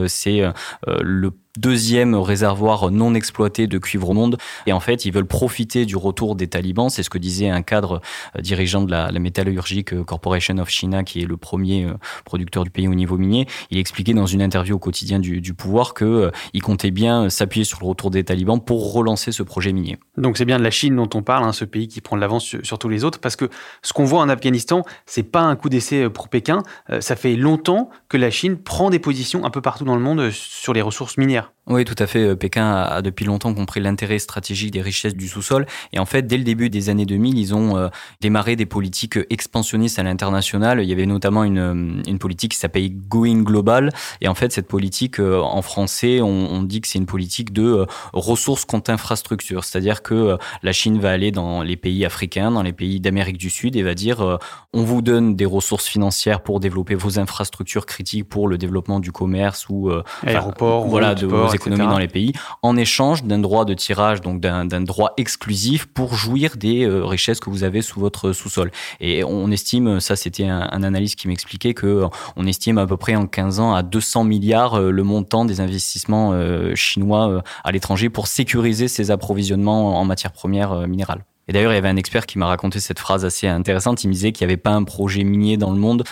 C'est 0.08 0.42
le 0.88 1.32
deuxième 1.58 2.16
réservoir 2.16 2.92
non 2.92 3.14
exploité 3.14 3.68
de 3.68 3.78
cuivre 3.78 4.10
au 4.10 4.14
monde. 4.14 4.38
Et 4.66 4.74
en 4.74 4.80
fait, 4.80 5.06
ils 5.06 5.12
veulent 5.12 5.26
profiter 5.26 5.86
du 5.86 5.96
retour 5.96 6.36
des 6.36 6.48
talibans. 6.48 6.90
C'est 6.90 7.04
ce 7.04 7.10
que 7.10 7.18
disait 7.18 7.50
un 7.50 7.62
cadre 7.62 8.02
euh, 8.36 8.42
dirigeant 8.42 8.82
de 8.82 8.92
la, 8.92 9.12
la 9.12 9.20
euh, 9.20 10.04
Corporation 10.04 10.58
of 10.58 10.70
China, 10.70 11.04
qui 11.04 11.22
est 11.22 11.26
le 11.26 11.38
premier 11.38 11.86
euh, 11.86 11.94
producteur 12.24 12.64
du 12.64 12.70
pays 12.70 12.88
au 12.88 12.96
niveau 12.96 13.18
minier. 13.18 13.48
Il 13.72 13.78
expliquait 13.78 14.14
dans 14.14 14.26
une 14.26 14.42
interview 14.42 14.76
au 14.76 14.80
quotidien 14.80 15.20
du, 15.20 15.42
pouvoir 15.54 15.94
qu'il 15.94 16.32
il 16.54 16.62
comptait 16.62 16.92
bien 16.92 17.30
s'appuyer 17.30 17.64
sur 17.64 17.80
le 17.82 17.88
retour 17.88 18.12
des 18.12 18.24
talibans 18.24 18.60
pour 18.60 18.94
relancer 18.94 19.32
ce 19.32 19.44
projet 19.44 19.72
minier. 19.74 19.98
Donc 20.18 20.38
c'est 20.38 20.46
bien 20.46 20.58
de 20.58 20.64
la 20.64 20.72
Chine 20.72 20.96
dont 20.96 21.10
on 21.14 21.22
parle, 21.22 21.46
hein, 21.46 21.54
ce 21.54 21.66
pays 21.66 21.88
qui 21.88 22.02
prend 22.02 22.16
de 22.16 22.22
l'avance 22.22 22.56
sur, 22.62 22.78
tous 22.78 22.90
les 22.90 23.04
autres, 23.04 23.20
parce 23.20 23.36
que 23.36 23.50
ce 23.82 23.94
qu'on 23.94 24.04
voit 24.04 24.20
en 24.20 24.30
Afghanistan, 24.30 24.84
c'est 25.06 25.24
pas 25.24 25.42
un 25.42 25.56
coup 25.56 25.70
d'essai 25.70 26.10
pour 26.10 26.28
Pékin. 26.28 26.64
ça 27.00 27.16
fait 27.16 27.36
longtemps 27.36 27.90
que 28.10 28.18
la 28.18 28.30
Chine 28.30 28.58
prend 28.58 28.90
des 28.90 29.00
positions 29.00 29.46
un 29.46 29.50
peu 29.50 29.62
partout 29.62 29.86
dans 29.86 29.96
le 29.96 30.02
monde 30.02 30.30
sur 30.32 30.74
les 30.74 30.82
ressources 30.82 31.18
minières. 31.18 31.45
Oui, 31.68 31.84
tout 31.84 31.96
à 31.98 32.06
fait. 32.06 32.24
Euh, 32.24 32.36
Pékin 32.36 32.72
a, 32.72 33.02
depuis 33.02 33.26
longtemps 33.26 33.54
compris 33.54 33.80
l'intérêt 33.80 34.20
stratégique 34.20 34.72
des 34.72 34.82
richesses 34.82 35.16
du 35.16 35.28
sous-sol. 35.28 35.66
Et 35.94 36.00
en 36.00 36.06
fait, 36.06 36.28
dès 36.28 36.38
le 36.38 36.44
début 36.44 36.70
des 36.70 36.90
années 36.90 37.08
2000, 37.08 37.40
ils 37.40 37.56
ont 37.56 37.76
euh, 37.76 37.88
démarré 38.22 38.56
des 38.56 38.68
politiques 38.68 39.18
expansionnistes 39.32 39.98
à 39.98 40.04
l'international. 40.04 40.80
Il 40.84 40.88
y 40.88 40.94
avait 40.94 41.08
notamment 41.08 41.44
une, 41.44 41.58
euh, 41.58 42.04
une 42.08 42.20
politique 42.20 42.52
qui 42.52 42.60
s'appelle 42.60 42.92
Going 43.08 43.42
Global. 43.42 43.90
Et 44.22 44.28
en 44.28 44.36
fait, 44.36 44.52
cette 44.52 44.68
politique, 44.68 45.20
en 45.20 45.62
français, 45.62 46.22
on, 46.22 46.64
dit 46.64 46.82
que 46.82 46.88
c'est 46.88 47.00
une 47.00 47.06
politique 47.06 47.54
de 47.54 47.86
ressources 48.14 48.66
contre 48.66 48.92
infrastructures. 48.92 49.64
C'est-à-dire 49.64 50.02
que 50.02 50.38
la 50.64 50.72
Chine 50.72 51.00
va 51.00 51.12
aller 51.12 51.32
dans 51.32 51.62
les 51.62 51.76
pays 51.76 52.06
africains, 52.06 52.52
dans 52.52 52.64
les 52.64 52.74
pays 52.74 53.00
d'Amérique 53.00 53.38
du 53.38 53.50
Sud 53.50 53.76
et 53.76 53.84
va 53.84 53.94
dire 53.94 54.40
on 54.74 54.84
vous 54.84 55.02
donne 55.02 55.36
des 55.36 55.46
ressources 55.46 55.86
financières 55.86 56.42
pour 56.42 56.60
développer 56.60 56.96
vos 56.96 57.20
infrastructures 57.20 57.86
critiques 57.86 58.28
pour 58.28 58.48
le 58.48 58.58
développement 58.58 59.00
du 59.00 59.12
commerce 59.12 59.68
ou 59.70 59.92
aéroports, 60.26 60.88
voilà, 60.88 61.14
de 61.16 61.28
vos 61.36 61.54
économies 61.54 61.88
dans 61.88 61.98
les 61.98 62.08
pays, 62.08 62.34
en 62.62 62.78
échange 62.78 63.24
d'un 63.24 63.40
droit 63.40 63.66
de 63.66 63.74
tirage, 63.74 64.22
donc 64.22 64.40
d'un 64.40 64.82
droit 64.82 65.14
exclusif 65.18 65.86
pour 65.86 66.16
jouir 66.16 66.58
des 66.58 66.86
euh, 66.86 67.06
richesses 67.06 67.40
que 67.40 67.50
vous 67.50 67.64
avez 67.64 67.82
sous 67.82 68.00
votre 68.00 68.32
sous-sol. 68.32 68.72
Et 69.00 69.24
on 69.24 69.52
estime, 69.52 70.00
ça 70.00 70.16
c'était 70.16 70.46
un, 70.46 70.68
un, 70.72 70.84
analyste 70.84 71.18
qui 71.18 71.28
m'expliquait 71.28 71.74
que 71.74 71.88
euh, 71.88 72.08
on 72.36 72.46
estime 72.48 72.78
à 72.78 72.86
peu 72.86 72.98
près 72.98 73.16
en 73.16 73.28
15 73.28 73.60
ans 73.60 73.74
à 73.74 73.84
200 73.84 74.24
milliards 74.24 74.76
euh, 74.76 74.92
le 74.92 75.04
montant 75.04 75.46
des 75.46 75.62
investissements 75.62 76.34
chinois 76.76 77.44
à 77.64 77.72
l'étranger 77.72 78.10
pour 78.10 78.28
sécuriser 78.28 78.88
ces 78.88 79.12
approvisionnements 79.12 80.00
en 80.00 80.06
matières 80.06 80.32
premières 80.32 80.88
minérales. 80.88 81.24
Et 81.48 81.54
d'ailleurs, 81.54 81.72
il 81.72 81.76
y 81.76 81.78
avait 81.78 81.90
un 81.90 81.96
expert 81.96 82.26
qui 82.26 82.38
m'a 82.38 82.48
raconté 82.48 82.80
cette 82.80 83.00
phrase 83.00 83.26
assez 83.26 83.48
intéressante. 83.48 84.04
Il 84.04 84.08
me 84.08 84.14
disait 84.14 84.32
qu'il 84.32 84.46
n'y 84.46 84.54
avait 84.54 84.62
pas 84.62 84.72
un 84.72 84.84
projet 84.84 85.24
minier 85.24 85.58
dans 85.58 85.72
le 85.72 85.78
monde 85.78 86.04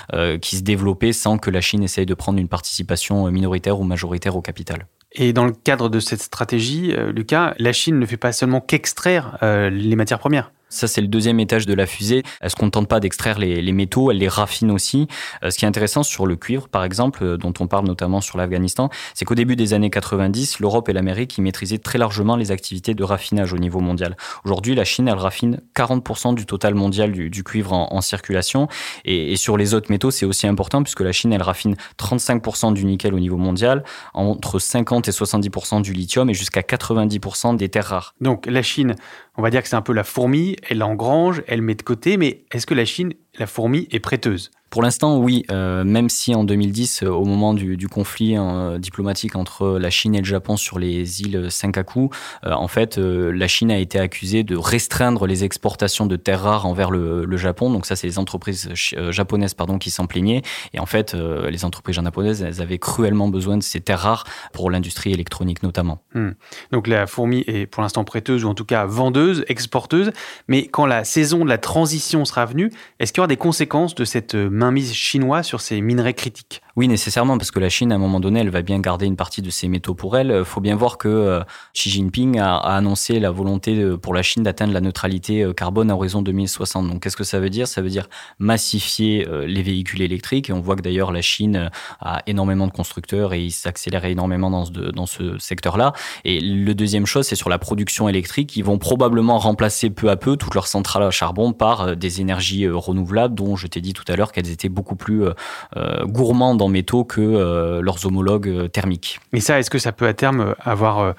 qui 0.42 0.58
se 0.58 0.62
développait 0.62 1.14
sans 1.14 1.38
que 1.38 1.50
la 1.50 1.62
Chine 1.62 1.84
essaye 1.84 2.06
de 2.06 2.14
prendre 2.14 2.40
une 2.40 2.48
participation 2.48 3.30
minoritaire 3.32 3.80
ou 3.80 3.84
majoritaire 3.84 4.36
au 4.36 4.42
capital. 4.42 4.88
Et 5.14 5.32
dans 5.32 5.46
le 5.46 5.52
cadre 5.52 5.90
de 5.90 6.00
cette 6.00 6.22
stratégie, 6.22 6.94
euh, 6.94 7.12
Lucas, 7.12 7.54
la 7.60 7.72
Chine 7.72 8.00
ne 8.00 8.06
fait 8.06 8.18
pas 8.18 8.32
seulement 8.32 8.62
qu'extraire 8.62 9.38
euh, 9.44 9.70
les 9.70 9.96
matières 9.96 10.20
premières. 10.20 10.52
Ça, 10.74 10.88
c'est 10.88 11.02
le 11.02 11.08
deuxième 11.08 11.40
étage 11.40 11.68
de 11.68 11.74
la 11.76 11.86
fusée. 11.86 12.24
Elle 12.42 12.50
se 12.50 12.56
contente 12.56 12.88
pas 12.88 13.00
d'extraire 13.00 13.38
les, 13.38 13.72
métaux, 13.72 14.10
elle 14.10 14.18
les 14.18 14.28
raffine 14.28 14.72
aussi. 14.72 15.08
Euh, 15.44 15.52
ce 15.52 15.58
qui 15.58 15.66
est 15.66 15.68
intéressant 15.68 16.02
sur 16.02 16.26
le 16.26 16.36
cuivre, 16.36 16.68
par 16.68 16.84
exemple, 16.84 17.24
euh, 17.24 17.38
dont 17.38 17.54
on 17.60 17.68
parle 17.68 17.86
notamment 17.86 18.22
sur 18.22 18.40
l'Afghanistan, 18.40 18.90
c'est 19.14 19.24
qu'au 19.24 19.36
début 19.36 19.56
des 19.56 19.74
années 19.74 19.92
90, 19.92 20.60
l'Europe 20.60 20.90
et 20.90 20.94
l'Amérique 20.94 21.38
y 21.38 21.42
maîtrisaient 21.42 21.78
très 21.78 22.00
largement 22.00 22.36
les 22.36 22.52
activités 22.52 22.96
de 22.96 23.04
raffinage 23.04 23.54
au 23.54 23.58
niveau 23.58 23.82
mondial. 23.82 24.18
Aujourd'hui, 24.46 24.74
la 24.74 24.84
Chine, 24.84 25.08
elle 25.08 25.14
raffine 25.14 25.62
40% 25.76 26.34
du 26.34 26.48
total 26.48 26.74
mondial 26.74 27.12
du, 27.12 27.44
cuivre 27.44 27.74
en, 27.74 28.02
circulation. 28.02 28.68
Et, 29.06 29.36
sur 29.36 29.58
les 29.58 29.76
autres 29.76 29.92
métaux, 29.92 30.10
c'est 30.10 30.26
aussi 30.26 30.48
important 30.48 30.82
puisque 30.82 31.02
la 31.02 31.12
Chine, 31.12 31.34
elle 31.34 31.44
raffine 31.44 31.76
35% 32.00 32.74
du 32.74 32.86
nickel 32.86 33.14
au 33.14 33.20
niveau 33.20 33.38
mondial, 33.38 33.84
entre 34.14 34.58
50 34.58 35.08
et 35.08 35.12
70% 35.12 35.82
du 35.82 35.94
lithium 35.94 36.30
et 36.30 36.34
jusqu'à 36.34 36.62
90% 36.62 37.58
des 37.58 37.70
terres 37.70 37.86
rares. 37.86 38.16
Donc 38.22 38.48
la 38.48 38.64
Chine, 38.64 38.96
on 39.38 39.42
va 39.42 39.50
dire 39.50 39.62
que 39.62 39.68
c'est 39.68 39.76
un 39.76 39.82
peu 39.82 39.94
la 39.94 40.04
fourmi, 40.04 40.56
elle 40.70 40.84
engrange, 40.84 41.44
elle 41.48 41.62
met 41.62 41.76
de 41.76 41.82
côté, 41.82 42.18
mais 42.18 42.44
est-ce 42.52 42.66
que 42.66 42.74
la 42.74 42.86
Chine, 42.86 43.14
la 43.38 43.48
fourmi, 43.48 43.88
est 43.92 44.00
prêteuse? 44.00 44.52
Pour 44.74 44.82
l'instant, 44.82 45.20
oui, 45.20 45.46
euh, 45.52 45.84
même 45.84 46.10
si 46.10 46.34
en 46.34 46.44
2010, 46.44 47.04
euh, 47.04 47.10
au 47.10 47.26
moment 47.26 47.54
du, 47.54 47.88
conflit 47.88 48.36
hein, 48.36 48.80
diplomatique 48.80 49.36
entre 49.36 49.78
la 49.78 49.92
Chine 49.92 50.16
et 50.16 50.18
le 50.18 50.24
Japon 50.26 50.58
sur 50.58 50.80
les 50.80 51.22
îles 51.22 51.52
Senkaku, 51.52 52.10
euh, 52.44 52.54
en 52.54 52.68
fait, 52.68 52.98
la 52.98 53.48
Chine 53.48 53.70
a 53.70 53.78
été 53.78 54.00
accusée 54.00 54.42
de 54.42 54.56
restreindre 54.56 55.28
les 55.28 55.44
exportations 55.44 56.08
de 56.08 56.16
terres 56.16 56.42
rares 56.42 56.66
envers 56.66 56.90
le, 56.90 57.38
Japon. 57.38 57.70
Donc 57.70 57.86
ça, 57.86 57.96
c'est 57.96 58.08
les 58.08 58.18
entreprises 58.18 58.72
japonaises 58.74 59.54
pardon, 59.54 59.78
qui 59.78 59.92
s'en 59.92 60.08
plaignaient. 60.08 60.42
Et 60.74 60.80
en 60.80 60.88
fait, 60.88 61.14
les 61.14 61.66
entreprises 61.66 61.96
japonaises, 61.96 62.42
elles 62.42 62.62
avaient 62.62 62.80
cruellement 62.80 63.28
besoin 63.28 63.58
de 63.58 63.64
ces 63.64 63.80
terres 63.80 64.00
rares 64.00 64.24
pour 64.54 64.72
l'industrie 64.72 65.12
électronique 65.14 65.62
notamment. 65.62 66.02
Hmm. 66.16 66.32
Donc 66.72 66.88
la 66.88 67.06
fourmi 67.06 67.44
est 67.46 67.68
pour 67.68 67.84
l'instant 67.84 68.04
prêteuse 68.06 68.44
ou 68.46 68.48
en 68.48 68.56
tout 68.56 68.66
cas 68.66 68.86
vendeuse, 68.86 69.44
exporteuse. 69.48 70.12
Mais 70.48 70.66
quand 70.68 70.86
la 70.86 71.04
saison 71.04 71.44
de 71.44 71.50
la 71.50 71.58
transition 71.60 72.26
sera 72.26 72.46
venue, 72.46 72.72
est-ce 73.00 73.12
qu'il 73.12 73.20
y 73.20 73.22
aura 73.22 73.28
des 73.28 73.38
conséquences 73.38 73.94
de 73.94 74.06
cette 74.06 74.36
mise 74.72 74.94
chinoise 74.94 75.46
sur 75.46 75.62
ces 75.62 75.80
minerais 75.82 76.14
critiques 76.14 76.62
Oui, 76.76 76.88
nécessairement, 76.88 77.38
parce 77.38 77.52
que 77.52 77.60
la 77.60 77.70
Chine, 77.70 77.92
à 77.92 77.96
un 77.96 78.00
moment 78.00 78.20
donné, 78.20 78.40
elle 78.40 78.50
va 78.50 78.64
bien 78.64 78.80
garder 78.80 79.06
une 79.06 79.16
partie 79.16 79.42
de 79.42 79.50
ses 79.50 79.68
métaux 79.68 79.94
pour 79.94 80.18
elle. 80.18 80.34
Il 80.40 80.44
faut 80.44 80.62
bien 80.62 80.76
voir 80.76 80.98
que 80.98 81.08
euh, 81.08 81.44
Xi 81.74 81.92
Jinping 81.92 82.40
a, 82.40 82.58
annoncé 82.58 83.20
la 83.20 83.30
volonté 83.30 83.96
pour 84.02 84.16
la 84.16 84.24
Chine 84.24 84.42
d'atteindre 84.42 84.74
la 84.74 84.82
neutralité 84.82 85.44
euh, 85.44 85.54
carbone 85.54 85.92
à 85.92 85.96
horizon 85.96 86.24
2060. 86.24 86.90
Donc, 86.90 87.04
qu'est-ce 87.04 87.16
que 87.16 87.24
ça 87.24 87.40
veut 87.40 87.52
dire? 87.52 87.68
Ça 87.68 87.82
veut 87.82 87.90
dire 87.90 88.10
massifier 88.40 89.28
euh, 89.28 89.46
les 89.46 89.62
véhicules 89.62 90.02
électriques. 90.02 90.50
Et 90.50 90.54
on 90.54 90.62
voit 90.62 90.76
que 90.76 90.82
d'ailleurs, 90.82 91.12
la 91.12 91.22
Chine 91.22 91.70
a 92.02 92.24
énormément 92.26 92.66
de 92.66 92.72
constructeurs 92.72 93.34
et 93.34 93.44
il 93.44 93.52
s'accélère 93.52 94.06
énormément 94.06 94.50
dans 94.50 95.06
ce, 95.06 95.38
secteur-là. 95.38 95.94
Et 96.26 96.40
le 96.40 96.74
deuxième 96.74 97.06
chose, 97.06 97.28
c'est 97.28 97.36
sur 97.36 97.50
la 97.50 97.60
production 97.60 98.10
électrique. 98.10 98.56
Ils 98.56 98.64
vont 98.64 98.80
probablement 98.80 99.38
remplacer 99.38 99.90
peu 99.90 100.10
à 100.10 100.16
peu 100.16 100.38
toutes 100.38 100.56
leurs 100.56 100.68
centrales 100.68 101.04
à 101.04 101.12
charbon 101.12 101.54
par 101.54 101.96
des 101.96 102.22
énergies 102.22 102.68
renouvelables, 102.68 103.36
dont 103.36 103.56
je 103.56 103.68
t'ai 103.68 103.82
dit 103.82 103.94
tout 103.94 104.06
à 104.08 104.16
l'heure 104.16 104.32
qu'elles 104.32 104.50
étaient 104.50 104.70
beaucoup 104.70 104.96
plus 104.96 105.24
euh, 105.24 105.34
euh, 105.78 106.06
gourmands 106.06 106.56
en 106.64 106.70
métaux 106.70 107.04
que 107.04 107.22
euh, 107.22 107.82
leurs 107.82 108.06
homologues 108.06 108.70
thermiques. 108.72 109.20
Mais 109.32 109.40
ça, 109.40 109.60
est-ce 109.60 109.70
que 109.70 109.80
ça 109.80 109.92
peut 109.92 110.08
à 110.08 110.14
terme 110.14 110.56
avoir 110.60 111.16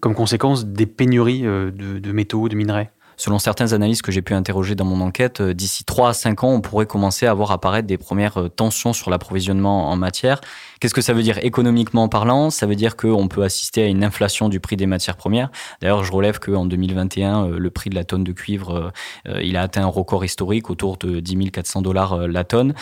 comme 0.00 0.14
conséquence 0.14 0.66
des 0.66 0.86
pénuries 0.86 1.42
de, 1.42 1.70
de 1.98 2.12
métaux, 2.12 2.48
de 2.48 2.56
minerais? 2.56 2.90
Selon 3.16 3.38
certaines 3.38 3.72
analyses 3.74 4.02
que 4.02 4.12
j'ai 4.12 4.22
pu 4.22 4.34
interroger 4.34 4.74
dans 4.74 4.84
mon 4.84 5.00
enquête, 5.00 5.42
d'ici 5.42 5.84
3 5.84 6.10
à 6.10 6.12
5 6.12 6.44
ans, 6.44 6.52
on 6.52 6.60
pourrait 6.60 6.86
commencer 6.86 7.26
à 7.26 7.34
voir 7.34 7.50
apparaître 7.52 7.86
des 7.86 7.98
premières 7.98 8.48
tensions 8.54 8.92
sur 8.92 9.10
l'approvisionnement 9.10 9.90
en 9.90 9.96
matière 9.96 10.40
Qu'est-ce 10.84 10.92
que 10.92 11.00
ça 11.00 11.14
veut 11.14 11.22
dire 11.22 11.38
économiquement 11.42 12.10
parlant? 12.10 12.50
Ça 12.50 12.66
veut 12.66 12.74
dire 12.74 12.94
qu'on 12.94 13.26
peut 13.26 13.42
assister 13.42 13.84
à 13.84 13.86
une 13.86 14.04
inflation 14.04 14.50
du 14.50 14.60
prix 14.60 14.76
des 14.76 14.84
matières 14.84 15.16
premières. 15.16 15.50
D'ailleurs, 15.80 16.04
je 16.04 16.12
relève 16.12 16.38
qu'en 16.38 16.66
2021, 16.66 17.46
euh, 17.46 17.58
le 17.58 17.70
prix 17.70 17.88
de 17.88 17.94
la 17.94 18.04
tonne 18.04 18.22
de 18.22 18.32
cuivre, 18.32 18.74
euh, 18.74 18.90
euh, 19.28 19.40
il 19.42 19.56
a 19.56 19.62
atteint 19.62 19.84
un 19.84 19.86
record 19.86 20.26
historique 20.26 20.68
autour 20.68 20.98
de 20.98 21.20
10 21.20 21.50
400 21.52 21.80
dollars 21.80 22.28
la 22.28 22.44
tonne. 22.44 22.74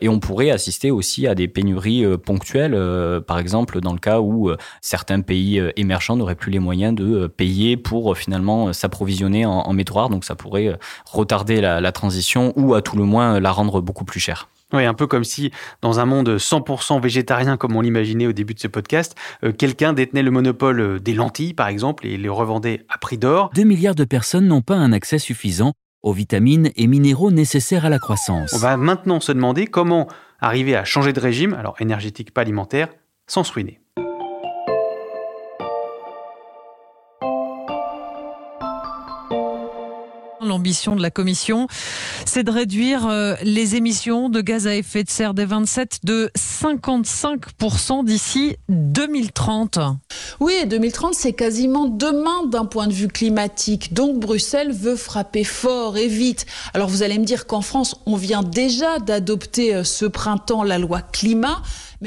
Et 0.00 0.08
on 0.08 0.18
pourrait 0.18 0.50
assister 0.50 0.90
aussi 0.90 1.26
à 1.26 1.34
des 1.34 1.46
pénuries 1.46 2.04
ponctuelles, 2.18 2.76
par 3.26 3.38
exemple 3.38 3.80
dans 3.80 3.92
le 3.92 3.98
cas 3.98 4.20
où 4.20 4.50
certains 4.80 5.20
pays 5.20 5.62
émergents 5.76 6.16
n'auraient 6.16 6.34
plus 6.34 6.50
les 6.50 6.58
moyens 6.58 6.94
de 6.94 7.26
payer 7.26 7.76
pour 7.76 8.16
finalement 8.16 8.72
s'approvisionner 8.72 9.46
en, 9.46 9.71
métaux 9.72 9.94
rares. 9.94 10.10
Donc 10.10 10.24
ça 10.24 10.34
pourrait 10.34 10.78
retarder 11.06 11.60
la 11.60 11.92
transition 11.92 12.52
ou 12.56 12.74
à 12.74 12.82
tout 12.82 12.96
le 12.96 13.04
moins 13.04 13.40
la 13.40 13.52
rendre 13.52 13.80
beaucoup 13.80 14.04
plus 14.04 14.20
chère. 14.20 14.48
Oui, 14.72 14.86
un 14.86 14.94
peu 14.94 15.06
comme 15.06 15.24
si 15.24 15.50
dans 15.82 16.00
un 16.00 16.06
monde 16.06 16.36
100% 16.36 17.00
végétarien 17.00 17.56
comme 17.56 17.76
on 17.76 17.82
l'imaginait 17.82 18.26
au 18.26 18.32
début 18.32 18.54
de 18.54 18.60
ce 18.60 18.68
podcast, 18.68 19.14
euh, 19.44 19.52
quelqu'un 19.52 19.92
détenait 19.92 20.22
le 20.22 20.30
monopole 20.30 20.80
euh, 20.80 20.98
des 20.98 21.12
lentilles 21.12 21.52
par 21.52 21.68
exemple 21.68 22.06
et 22.06 22.16
les 22.16 22.28
revendait 22.28 22.86
à 22.88 22.96
prix 22.96 23.18
d'or. 23.18 23.50
2 23.54 23.64
milliards 23.64 23.94
de 23.94 24.04
personnes 24.04 24.46
n'ont 24.46 24.62
pas 24.62 24.76
un 24.76 24.92
accès 24.92 25.18
suffisant 25.18 25.74
aux 26.02 26.12
vitamines 26.12 26.70
et 26.76 26.86
minéraux 26.86 27.30
nécessaires 27.30 27.84
à 27.84 27.90
la 27.90 27.98
croissance. 27.98 28.54
On 28.54 28.58
va 28.58 28.76
maintenant 28.76 29.20
se 29.20 29.30
demander 29.30 29.66
comment 29.66 30.08
arriver 30.40 30.74
à 30.74 30.84
changer 30.84 31.12
de 31.12 31.20
régime, 31.20 31.54
alors 31.54 31.76
énergétique 31.78 32.32
pas 32.32 32.40
alimentaire, 32.40 32.88
sans 33.28 33.44
se 33.44 33.52
ruiner. 33.52 33.81
L'ambition 40.62 40.94
de 40.94 41.02
la 41.02 41.10
Commission, 41.10 41.66
c'est 42.24 42.44
de 42.44 42.50
réduire 42.52 43.08
euh, 43.08 43.34
les 43.42 43.74
émissions 43.74 44.28
de 44.28 44.40
gaz 44.40 44.68
à 44.68 44.76
effet 44.76 45.02
de 45.02 45.10
serre 45.10 45.34
des 45.34 45.44
27 45.44 45.98
de 46.04 46.30
55% 46.38 48.04
d'ici 48.04 48.54
2030. 48.68 49.80
Oui, 50.38 50.54
2030, 50.64 51.14
c'est 51.14 51.32
quasiment 51.32 51.86
demain 51.86 52.46
d'un 52.46 52.64
point 52.64 52.86
de 52.86 52.92
vue 52.92 53.08
climatique. 53.08 53.92
Donc 53.92 54.20
Bruxelles 54.20 54.70
veut 54.70 54.94
frapper 54.94 55.42
fort 55.42 55.96
et 55.96 56.06
vite. 56.06 56.46
Alors 56.74 56.88
vous 56.88 57.02
allez 57.02 57.18
me 57.18 57.24
dire 57.24 57.48
qu'en 57.48 57.60
France, 57.60 57.96
on 58.06 58.14
vient 58.14 58.44
déjà 58.44 59.00
d'adopter 59.00 59.74
euh, 59.74 59.82
ce 59.82 60.04
printemps 60.04 60.62
la 60.62 60.78
loi 60.78 61.02
climat. 61.02 61.60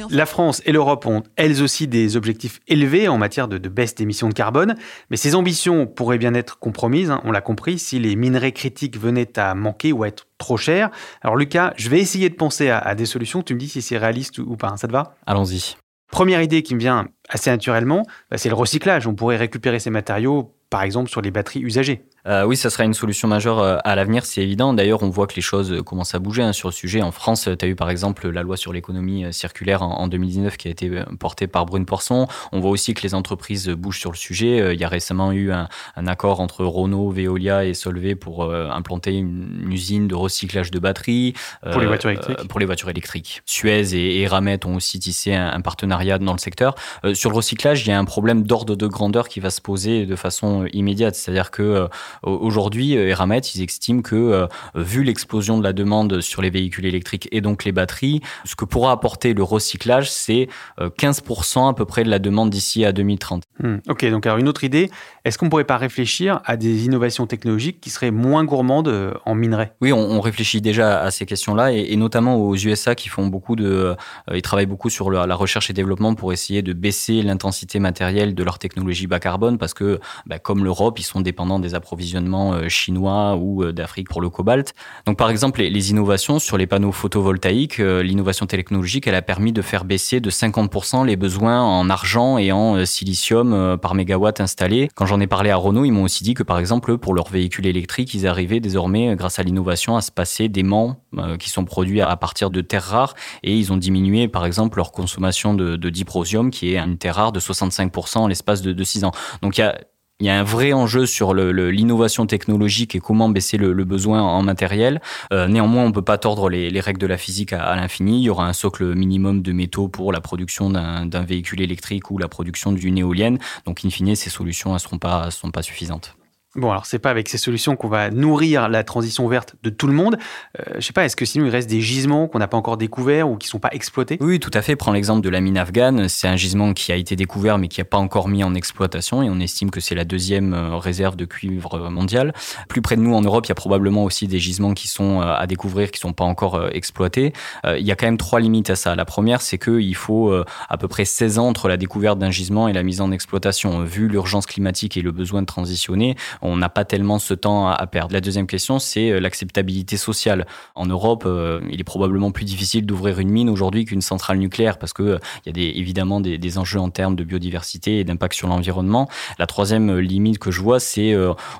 La 0.10 0.26
France 0.26 0.62
et 0.66 0.72
l'Europe 0.72 1.06
ont 1.06 1.24
elles 1.38 1.64
aussi 1.64 1.88
des 1.88 2.18
objectifs 2.18 2.60
élevés 2.68 3.08
en 3.08 3.18
matière 3.18 3.48
de, 3.48 3.58
baisse 3.58 3.96
d'émissions 3.96 4.28
de 4.28 4.34
carbone, 4.34 4.76
mais 5.10 5.18
ces 5.18 5.36
ambitions 5.36 5.88
pourraient 5.88 6.18
bien 6.18 6.34
être 6.34 6.60
compromises, 6.60 7.12
hein, 7.12 7.22
on 7.24 7.32
l'a 7.32 7.42
compris, 7.42 7.80
si 7.80 8.00
les 8.00 8.16
minerais 8.16 8.45
critiques 8.52 8.98
venaient 8.98 9.38
à 9.38 9.56
manquer 9.56 9.92
ou 9.92 10.04
à 10.04 10.08
être 10.08 10.28
trop 10.38 10.58
chers. 10.58 10.90
Alors 11.22 11.36
Lucas, 11.36 11.74
je 11.78 11.90
vais 11.90 12.00
essayer 12.00 12.30
de 12.30 12.36
penser 12.36 12.70
à, 12.70 12.96
des 12.96 13.06
solutions, 13.06 13.42
tu 13.42 13.54
me 13.54 13.60
dis 13.60 13.70
si 13.70 13.82
c'est 13.82 13.98
réaliste 13.98 14.40
ou, 14.40 14.56
pas, 14.56 14.70
hein, 14.70 14.78
ça 14.78 14.88
te 14.88 14.94
va? 14.94 15.16
Allons-y. 15.26 15.76
Première 16.12 16.42
idée 16.42 16.64
qui 16.64 16.76
me 16.76 16.80
vient 16.80 17.08
assez 17.30 17.50
naturellement, 17.50 18.06
bah, 18.30 18.38
c'est 18.38 18.50
le 18.50 18.56
recyclage. 18.56 19.08
On 19.08 19.16
pourrait 19.16 19.38
récupérer 19.38 19.80
ces 19.80 19.90
matériaux, 19.90 20.56
par 20.70 20.84
exemple, 20.84 21.10
sur 21.10 21.22
les 21.22 21.32
batteries 21.32 21.62
usagées. 21.62 22.06
Euh, 22.28 22.44
oui, 22.44 22.58
ça 22.58 22.70
sera 22.70 22.84
une 22.84 22.94
solution 22.94 23.28
majeure 23.28 23.60
euh, 23.60 23.78
à 23.84 23.96
l'avenir, 23.96 24.26
c'est 24.26 24.42
évident. 24.42 24.74
D'ailleurs, 24.74 25.04
on 25.04 25.10
voit 25.10 25.28
que 25.28 25.36
les 25.36 25.42
choses 25.42 25.84
commencent 25.86 26.16
à 26.16 26.20
bouger 26.20 26.42
hein, 26.42 26.54
sur 26.54 26.70
le 26.70 26.74
sujet. 26.74 27.02
En 27.02 27.12
France, 27.12 27.48
tu 27.60 27.66
as 27.66 27.68
eu 27.68 27.76
par 27.76 27.90
exemple 27.90 28.30
la 28.30 28.42
loi 28.42 28.58
sur 28.58 28.74
l'économie 28.74 29.26
euh, 29.26 29.32
circulaire 29.32 29.84
en, 29.84 30.08
2019 30.08 30.58
qui 30.58 30.68
a 30.68 30.72
été 30.72 30.90
portée 31.20 31.48
par 31.48 31.66
Brune 31.66 31.86
Poisson. 31.86 32.28
On 32.52 32.60
voit 32.60 32.72
aussi 32.72 32.94
que 32.94 33.02
les 33.04 33.14
entreprises 33.14 33.70
bougent 33.70 34.00
sur 34.00 34.12
le 34.12 34.18
sujet. 34.18 34.74
Il 34.74 34.80
y 34.80 34.84
a 34.84 34.88
récemment 34.88 35.32
eu 35.32 35.52
un, 35.52 35.68
accord 36.08 36.40
entre 36.40 36.64
Renault, 36.64 37.10
Veolia 37.10 37.66
et 37.66 37.74
Solvay 37.74 38.16
pour 38.16 38.54
implanter 38.54 39.18
une, 39.18 39.72
usine 39.72 40.08
de 40.08 40.14
recyclage 40.14 40.70
de 40.70 40.78
batteries. 40.78 41.34
Pour 41.72 41.82
les 41.82 41.88
voitures 41.88 42.12
électriques 42.12 42.48
Pour 42.48 42.60
les 42.60 42.68
voitures 42.68 42.90
électriques. 42.90 43.42
Suez 43.46 43.96
et, 43.96 44.22
et 44.22 44.28
Ramet 44.28 44.64
ont 44.66 44.76
aussi 44.76 45.00
tissé 45.00 45.34
un, 45.34 45.60
partenariat 45.62 46.20
dans 46.20 46.34
le 46.34 46.40
secteur. 46.40 46.76
sur 47.14 47.32
le 47.32 47.36
recyclage, 47.36 47.86
il 47.86 47.90
y 47.90 47.94
a 47.94 48.00
un 48.00 48.06
problème 48.06 48.44
d'ordre 48.44 48.76
de 48.76 48.88
grandeur 48.88 49.28
qui 49.28 49.40
va 49.40 49.50
se 49.50 49.62
poser 49.62 50.06
de 50.06 50.16
façon 50.16 50.68
immédiate. 50.72 51.16
C'est-à-dire 51.16 51.50
que 51.50 51.90
Aujourd'hui, 52.24 52.94
Eramet, 52.94 53.40
ils 53.40 53.62
estiment 53.62 54.02
que, 54.02 54.16
euh, 54.16 54.48
vu 54.76 55.04
l'explosion 55.04 55.58
de 55.58 55.64
la 55.64 55.74
demande 55.74 56.22
sur 56.22 56.42
les 56.42 56.50
véhicules 56.50 56.86
électriques 56.86 57.28
et 57.32 57.42
donc 57.42 57.64
les 57.64 57.72
batteries, 57.72 58.22
ce 58.46 58.56
que 58.56 58.66
pourra 58.66 58.92
apporter 58.92 59.34
le 59.34 59.44
recyclage, 59.44 60.12
c'est 60.12 60.48
15% 60.80 61.66
euh, 61.66 61.70
à 61.70 61.74
peu 61.74 61.86
près 61.86 62.04
de 62.04 62.10
la 62.10 62.20
demande 62.20 62.50
d'ici 62.50 62.86
à 62.86 62.92
2030. 62.92 63.44
Hmm. 63.60 63.78
ok, 63.88 64.06
donc 64.10 64.26
alors 64.26 64.38
une 64.38 64.48
autre 64.48 64.64
idée, 64.64 64.90
est-ce 65.24 65.38
qu'on 65.38 65.46
ne 65.46 65.50
pourrait 65.50 65.64
pas 65.64 65.78
réfléchir 65.78 66.42
à 66.46 66.58
des 66.58 66.86
innovations 66.86 67.26
technologiques 67.26 67.80
qui 67.80 67.90
seraient 67.90 68.12
moins 68.12 68.44
gourmandes 68.44 68.88
euh, 68.88 69.14
en 69.26 69.36
minerais? 69.36 69.74
Oui, 69.82 69.92
on, 69.94 70.22
réfléchit 70.22 70.62
déjà 70.62 71.02
à 71.02 71.12
ces 71.12 71.26
questions-là 71.26 71.72
et, 71.72 71.96
notamment 71.96 72.38
aux 72.38 72.56
USA 72.56 72.96
qui 72.96 73.10
font 73.10 73.28
beaucoup 73.28 73.56
de, 73.56 73.96
ils 74.34 74.42
travaillent 74.42 74.66
beaucoup 74.66 74.90
sur 74.90 75.12
la, 75.12 75.36
recherche 75.36 75.70
et 75.70 75.74
développement 75.74 76.16
pour 76.16 76.34
essayer 76.34 76.62
de 76.62 76.74
baisser 76.74 77.22
l'intensité 77.22 77.80
matérielle 77.80 78.34
de 78.34 78.44
leur 78.44 78.58
technologie 78.58 79.06
bas 79.06 79.20
carbone 79.20 79.58
parce 79.58 79.74
que, 79.74 80.00
bah, 80.26 80.40
comme 80.40 80.64
l'Europe, 80.64 80.98
ils 81.00 81.04
sont 81.04 81.22
dépendants 81.22 81.60
des 81.60 81.76
approvisionnements 81.76 82.05
euh, 82.14 82.70
chinois 82.70 83.36
ou 83.36 83.64
euh, 83.64 83.72
d'Afrique 83.72 84.10
pour 84.10 84.22
le 84.22 84.30
cobalt. 84.30 84.74
Donc 85.06 85.18
par 85.18 85.30
exemple, 85.30 85.62
les, 85.62 85.92
innovations 85.92 86.40
sur 86.40 86.58
les 86.58 86.68
panneaux 86.68 86.92
photovoltaïques, 86.92 87.80
euh, 87.80 88.02
l'innovation 88.02 88.46
technologique, 88.46 89.08
elle 89.08 89.16
a 89.16 89.22
permis 89.22 89.54
de 89.54 89.62
faire 89.62 89.86
baisser 89.86 90.20
de 90.20 90.30
50% 90.30 91.06
les 91.06 91.16
besoins 91.16 91.62
en 91.62 91.90
argent 91.90 92.38
et 92.38 92.52
en 92.52 92.86
silicium 92.86 93.78
par 93.82 93.96
mégawatt 93.96 94.40
installé. 94.42 94.90
Quand 94.96 95.06
j'en 95.06 95.20
ai 95.20 95.28
parlé 95.28 95.52
à 95.52 95.56
Renault, 95.56 95.86
ils 95.86 95.92
m'ont 95.92 96.04
aussi 96.04 96.24
dit 96.24 96.34
que 96.34 96.44
par 96.44 96.60
exemple, 96.60 96.98
pour 96.98 97.14
leurs 97.14 97.30
véhicules 97.30 97.68
électriques, 97.68 98.14
ils 98.14 98.28
arrivaient 98.28 98.60
désormais, 98.60 99.16
grâce 99.16 99.40
à 99.40 99.44
l'innovation, 99.44 99.96
à 99.96 100.02
se 100.02 100.12
passer 100.12 100.50
d'aimants 100.50 100.98
qui 101.40 101.50
sont 101.50 101.64
produits 101.64 102.02
à 102.02 102.16
partir 102.18 102.50
de 102.50 102.62
terres 102.62 102.84
rares 102.84 103.14
et 103.44 103.56
ils 103.56 103.72
ont 103.72 103.78
diminué 103.78 104.28
par 104.28 104.46
exemple 104.46 104.78
leur 104.78 104.92
consommation 104.92 105.54
de, 105.54 105.76
de 105.76 105.90
diprosium 105.90 106.52
qui 106.52 106.74
est 106.74 106.78
une 106.78 106.98
terre 106.98 107.16
rare 107.16 107.32
de 107.32 107.40
65% 107.40 108.18
en 108.18 108.28
l'espace 108.28 108.62
de, 108.62 108.74
de 108.74 108.84
6 108.84 109.06
ans. 109.06 109.12
Donc 109.42 109.58
il 109.58 109.62
y 109.62 109.64
a 109.64 109.80
il 110.22 110.28
y 110.28 110.30
a 110.30 110.40
un 110.40 110.44
vrai 110.44 110.72
enjeu 110.72 111.06
sur 111.06 111.34
l'innovation 111.34 112.26
technologique 112.26 112.96
et 112.96 113.00
comment 113.00 113.28
baisser 113.28 113.58
le, 113.58 113.74
besoin 113.84 114.22
en 114.22 114.42
matériel. 114.44 115.02
Euh, 115.34 115.48
néanmoins, 115.48 115.84
on 115.84 115.90
ne 115.90 115.94
peut 115.94 116.02
pas 116.02 116.18
tordre 116.18 116.50
les, 116.50 116.80
règles 116.80 117.02
de 117.02 117.08
la 117.08 117.18
physique 117.18 117.52
à, 117.52 117.76
l'infini. 117.76 118.20
Il 118.20 118.24
y 118.24 118.30
aura 118.30 118.48
un 118.48 118.54
socle 118.54 118.96
minimum 118.96 119.42
de 119.42 119.52
métaux 119.52 119.90
pour 119.90 120.14
la 120.14 120.22
production 120.22 120.70
d'un 120.70 121.24
véhicule 121.24 121.62
électrique 121.62 122.12
ou 122.12 122.18
la 122.18 122.30
production 122.30 122.72
d'une 122.72 122.98
éolienne. 122.98 123.40
Donc, 123.66 123.84
in 123.84 123.90
fine, 123.90 124.16
ces 124.16 124.30
solutions 124.30 124.74
ne 124.74 124.78
seront 124.78 125.00
pas, 125.00 125.32
seront 125.32 125.52
pas 125.52 125.64
suffisantes. 125.64 126.16
Bon, 126.56 126.72
alors 126.72 126.86
c'est 126.86 127.00
pas 127.00 127.10
avec 127.10 127.28
ces 127.30 127.38
solutions 127.38 127.76
qu'on 127.76 127.90
va 127.90 128.10
nourrir 128.12 128.70
la 128.70 128.84
transition 128.84 129.28
verte 129.28 129.56
de 129.64 129.70
tout 129.70 129.88
le 129.88 129.94
monde. 129.94 130.18
Euh, 130.60 130.76
je 130.76 130.82
sais 130.82 130.94
pas, 130.94 131.06
est-ce 131.06 131.16
que 131.16 131.26
sinon 131.26 131.46
il 131.46 131.50
reste 131.50 131.70
des 131.70 131.82
gisements 131.82 132.28
qu'on 132.28 132.40
n'a 132.40 132.48
pas 132.48 132.58
encore 132.58 132.78
découverts 132.78 133.30
ou 133.30 133.38
qui 133.38 133.48
sont 133.48 133.60
pas 133.60 133.70
exploités? 133.72 134.18
Oui, 134.22 134.40
tout 134.40 134.52
à 134.54 134.62
fait. 134.62 134.76
Prends 134.76 134.94
l'exemple 134.94 135.22
de 135.22 135.30
la 135.30 135.42
mine 135.42 135.58
afghane. 135.58 136.08
C'est 136.08 136.28
un 136.28 136.36
gisement 136.36 136.74
qui 136.74 136.92
a 136.92 136.96
été 136.96 137.16
découvert 137.16 137.58
mais 137.58 137.68
qui 137.68 137.82
n'a 137.82 137.86
pas 137.86 137.98
encore 137.98 138.28
mis 138.28 138.44
en 138.44 138.56
exploitation 138.56 139.22
et 139.22 139.30
on 139.30 139.40
estime 139.40 139.70
que 139.70 139.80
c'est 139.80 139.96
la 139.96 140.06
deuxième 140.06 140.54
euh, 140.54 140.78
réserve 140.78 141.16
de 141.16 141.26
cuivre 141.26 141.90
mondiale. 141.90 142.34
Plus 142.70 142.82
près 142.82 142.96
de 142.96 143.02
nous 143.02 143.14
en 143.14 143.22
Europe, 143.22 143.46
il 143.46 143.50
y 143.50 143.52
a 143.52 143.56
probablement 143.56 144.04
aussi 144.04 144.28
des 144.28 144.40
gisements 144.40 144.74
qui 144.74 144.88
sont 144.88 145.22
euh, 145.22 145.36
à 145.36 145.48
découvrir, 145.48 145.92
qui 145.92 146.00
sont 146.00 146.14
pas 146.14 146.24
encore 146.24 146.56
euh, 146.56 146.70
exploités. 146.72 147.34
Il 147.66 147.86
y 147.86 147.92
a 147.92 147.96
quand 147.96 148.06
même 148.06 148.18
trois 148.18 148.40
limites 148.40 148.70
à 148.70 148.76
ça. 148.76 148.96
La 148.96 149.06
première, 149.06 149.42
c'est 149.42 149.58
qu'il 149.58 149.96
faut 149.96 150.34
à 150.70 150.78
peu 150.78 150.88
près 150.88 151.06
16 151.06 151.40
ans 151.40 151.48
entre 151.48 151.68
la 151.68 151.78
découverte 151.78 152.20
d'un 152.20 152.32
gisement 152.32 152.68
et 152.68 152.74
la 152.74 152.84
mise 152.84 153.02
en 153.02 153.12
exploitation. 153.12 153.84
Vu 153.84 154.08
l'urgence 154.08 154.46
climatique 154.46 154.98
et 154.98 155.02
le 155.02 155.12
besoin 155.12 155.42
de 155.42 155.46
transitionner, 155.46 156.16
on 156.46 156.58
n'a 156.58 156.70
pas 156.70 156.86
tellement 156.86 157.20
ce 157.20 157.34
temps 157.34 157.68
à 157.68 157.88
perdre. 157.88 158.14
La 158.14 158.22
deuxième 158.22 158.48
question, 158.48 158.80
c'est 158.80 159.12
euh, 159.12 159.20
l'acceptabilité 159.20 159.98
sociale. 159.98 160.46
En 160.76 160.86
Europe, 160.86 161.24
euh, 161.26 161.62
il 161.70 161.80
est 161.80 161.86
probablement 161.86 162.32
plus 162.32 162.46
difficile 162.46 162.86
d'ouvrir 162.86 163.20
une 163.20 163.30
mine 163.30 163.50
aujourd'hui 163.50 163.86
qu'une 163.86 164.02
centrale 164.02 164.38
nucléaire 164.38 164.78
parce 164.78 164.94
que 164.94 165.04
euh, 165.04 165.20
il 165.46 165.58
y 165.58 165.66
a 165.66 165.70
évidemment 165.76 166.22
des, 166.22 166.58
enjeux 166.58 166.80
en 166.80 166.90
termes 166.90 167.16
de 167.16 167.24
biodiversité 167.24 168.00
et 168.00 168.04
d'impact 168.04 168.36
sur 168.36 168.48
l'environnement. 168.48 169.10
La 169.40 169.48
troisième 169.48 169.98
limite 169.98 170.40
que 170.40 170.52
je 170.52 170.62
vois, 170.62 170.80
c'est, 170.80 171.14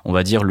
on 0.04 0.12
va 0.12 0.22
dire, 0.22 0.42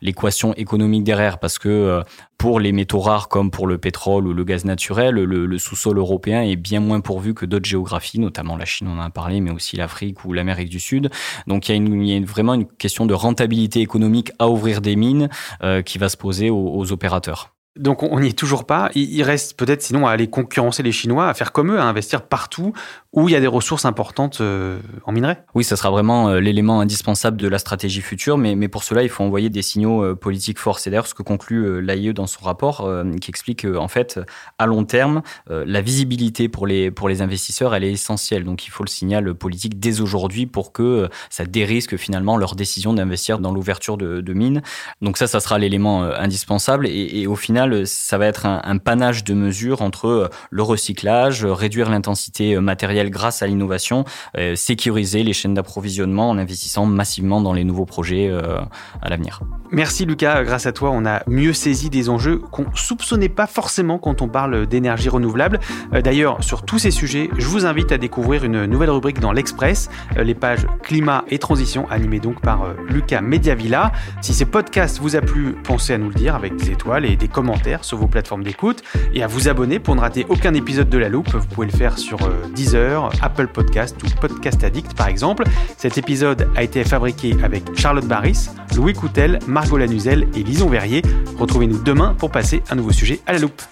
l'équation 0.00 0.54
économique 0.54 1.02
derrière 1.02 1.38
parce 1.38 1.58
que 1.58 2.02
pour 2.40 2.58
les 2.58 2.72
métaux 2.72 3.00
rares 3.00 3.28
comme 3.28 3.50
pour 3.50 3.66
le 3.66 3.76
pétrole 3.76 4.26
ou 4.26 4.32
le 4.32 4.44
gaz 4.44 4.64
naturel, 4.64 5.16
le, 5.16 5.58
sous-sol 5.58 5.98
européen 5.98 6.40
est 6.40 6.56
bien 6.56 6.80
moins 6.80 7.00
pourvu 7.00 7.34
que 7.34 7.44
d'autres 7.44 7.68
géographies, 7.68 8.18
notamment 8.18 8.56
la 8.56 8.64
Chine, 8.64 8.88
on 8.88 8.98
en 8.98 9.02
a 9.02 9.10
parlé, 9.10 9.42
mais 9.42 9.50
aussi 9.50 9.76
l'Afrique 9.76 10.24
ou 10.24 10.32
l'Amérique 10.32 10.70
du 10.70 10.80
Sud. 10.80 11.10
Donc 11.46 11.68
il 11.68 12.06
y 12.08 12.16
a, 12.16 12.20
vraiment 12.24 12.54
une 12.54 12.64
question 12.66 13.04
de 13.04 13.12
rentabilité 13.12 13.69
économique 13.78 14.32
à 14.38 14.48
ouvrir 14.48 14.80
des 14.80 14.96
mines 14.96 15.28
euh, 15.62 15.82
qui 15.82 15.98
va 15.98 16.08
se 16.08 16.16
poser 16.16 16.50
aux 16.50 16.92
opérateurs. 16.92 17.54
Donc 17.76 18.02
on 18.02 18.20
n'y 18.20 18.28
est 18.28 18.38
toujours 18.38 18.66
pas. 18.66 18.90
Il 18.94 19.22
reste 19.22 19.56
peut-être 19.56 19.82
sinon 19.82 20.06
à 20.06 20.10
aller 20.10 20.28
concurrencer 20.28 20.82
les 20.82 20.92
Chinois, 20.92 21.28
à 21.28 21.34
faire 21.34 21.52
comme 21.52 21.72
eux, 21.72 21.78
à 21.78 21.84
investir 21.84 22.22
partout 22.22 22.72
où 23.12 23.28
il 23.28 23.32
y 23.32 23.36
a 23.36 23.40
des 23.40 23.48
ressources 23.48 23.84
importantes 23.84 24.40
euh, 24.40 24.78
en 25.04 25.12
minerai. 25.12 25.38
Oui, 25.54 25.64
ça 25.64 25.74
sera 25.76 25.90
vraiment 25.90 26.28
euh, 26.28 26.40
l'élément 26.40 26.80
indispensable 26.80 27.36
de 27.38 27.48
la 27.48 27.58
stratégie 27.58 28.02
future, 28.02 28.38
mais, 28.38 28.68
pour 28.68 28.84
cela, 28.84 29.02
il 29.02 29.08
faut 29.08 29.24
envoyer 29.24 29.50
des 29.50 29.62
signaux 29.62 30.04
euh, 30.04 30.14
politiques 30.14 30.60
forts. 30.60 30.78
C'est 30.78 30.90
d'ailleurs 30.90 31.08
ce 31.08 31.14
que 31.14 31.24
conclut 31.24 31.82
l'AIE 31.82 32.12
dans 32.12 32.28
son 32.28 32.44
rapport, 32.44 32.88
qui 33.20 33.30
explique 33.30 33.66
qu'en 33.66 33.88
fait, 33.88 34.20
à 34.58 34.66
long 34.66 34.84
terme, 34.84 35.22
la 35.48 35.80
visibilité 35.80 36.48
pour 36.48 36.66
les, 36.66 36.90
pour 36.90 37.08
les 37.08 37.22
investisseurs, 37.22 37.74
elle 37.74 37.84
est 37.84 37.92
essentielle. 37.92 38.44
Donc 38.44 38.66
il 38.66 38.70
faut 38.70 38.84
le 38.84 38.88
signal 38.88 39.34
politique 39.34 39.78
dès 39.78 40.00
aujourd'hui 40.00 40.46
pour 40.46 40.72
que 40.72 41.08
ça 41.28 41.44
dérisque 41.44 41.96
finalement 41.96 42.36
leur 42.36 42.54
décision 42.54 42.92
d'investir 42.92 43.38
dans 43.38 43.52
l'ouverture 43.52 43.96
de, 43.96 44.32
mines. 44.32 44.62
Donc 45.02 45.18
ça, 45.18 45.26
ça 45.26 45.40
sera 45.40 45.58
l'élément 45.58 46.02
indispensable. 46.02 46.86
Et, 46.86 47.26
au 47.26 47.36
final, 47.36 47.59
ça 47.84 48.18
va 48.18 48.26
être 48.26 48.46
un, 48.46 48.60
un 48.64 48.78
panache 48.78 49.24
de 49.24 49.34
mesures 49.34 49.82
entre 49.82 50.30
le 50.50 50.62
recyclage, 50.62 51.44
réduire 51.44 51.90
l'intensité 51.90 52.58
matérielle 52.60 53.10
grâce 53.10 53.42
à 53.42 53.46
l'innovation, 53.46 54.04
euh, 54.38 54.54
sécuriser 54.54 55.22
les 55.22 55.32
chaînes 55.32 55.54
d'approvisionnement 55.54 56.30
en 56.30 56.38
investissant 56.38 56.86
massivement 56.86 57.40
dans 57.40 57.52
les 57.52 57.64
nouveaux 57.64 57.84
projets 57.84 58.28
euh, 58.30 58.58
à 59.02 59.08
l'avenir. 59.08 59.40
Merci 59.70 60.04
Lucas, 60.04 60.42
grâce 60.44 60.66
à 60.66 60.72
toi 60.72 60.90
on 60.92 61.04
a 61.06 61.22
mieux 61.26 61.52
saisi 61.52 61.90
des 61.90 62.08
enjeux 62.08 62.38
qu'on 62.38 62.66
soupçonnait 62.74 63.28
pas 63.28 63.46
forcément 63.46 63.98
quand 63.98 64.22
on 64.22 64.28
parle 64.28 64.66
d'énergie 64.66 65.08
renouvelable. 65.08 65.60
Euh, 65.92 66.02
d'ailleurs, 66.02 66.42
sur 66.42 66.62
tous 66.62 66.78
ces 66.78 66.90
sujets, 66.90 67.30
je 67.38 67.46
vous 67.46 67.66
invite 67.66 67.92
à 67.92 67.98
découvrir 67.98 68.44
une 68.44 68.66
nouvelle 68.66 68.90
rubrique 68.90 69.20
dans 69.20 69.32
l'Express, 69.32 69.90
les 70.16 70.34
pages 70.34 70.66
climat 70.82 71.24
et 71.28 71.38
transition 71.38 71.88
animées 71.90 72.20
donc 72.20 72.40
par 72.40 72.64
Lucas 72.88 73.20
Mediavilla. 73.20 73.92
Si 74.20 74.34
ce 74.34 74.44
podcast 74.44 74.98
vous 75.00 75.16
a 75.16 75.20
plu, 75.20 75.56
pensez 75.64 75.94
à 75.94 75.98
nous 75.98 76.08
le 76.08 76.14
dire 76.14 76.34
avec 76.34 76.56
des 76.56 76.70
étoiles 76.70 77.04
et 77.04 77.16
des 77.16 77.28
commentaires 77.28 77.49
sur 77.82 77.98
vos 77.98 78.06
plateformes 78.06 78.42
d'écoute 78.42 78.82
et 79.14 79.22
à 79.22 79.26
vous 79.26 79.48
abonner 79.48 79.78
pour 79.78 79.94
ne 79.94 80.00
rater 80.00 80.26
aucun 80.28 80.54
épisode 80.54 80.88
de 80.88 80.98
la 80.98 81.08
loupe. 81.08 81.34
Vous 81.34 81.46
pouvez 81.46 81.66
le 81.66 81.72
faire 81.72 81.98
sur 81.98 82.18
Deezer, 82.54 83.10
Apple 83.22 83.48
Podcast 83.48 83.96
ou 84.02 84.20
Podcast 84.20 84.62
Addict 84.64 84.94
par 84.94 85.08
exemple. 85.08 85.44
Cet 85.76 85.98
épisode 85.98 86.48
a 86.56 86.62
été 86.62 86.84
fabriqué 86.84 87.36
avec 87.42 87.76
Charlotte 87.76 88.06
Barris, 88.06 88.48
Louis 88.76 88.94
Coutel, 88.94 89.38
Margot 89.46 89.78
Lanuzel 89.78 90.26
et 90.34 90.42
Lison 90.42 90.68
Verrier. 90.68 91.02
Retrouvez-nous 91.38 91.82
demain 91.82 92.14
pour 92.18 92.30
passer 92.30 92.62
un 92.70 92.76
nouveau 92.76 92.92
sujet 92.92 93.20
à 93.26 93.32
la 93.32 93.38
loupe. 93.38 93.62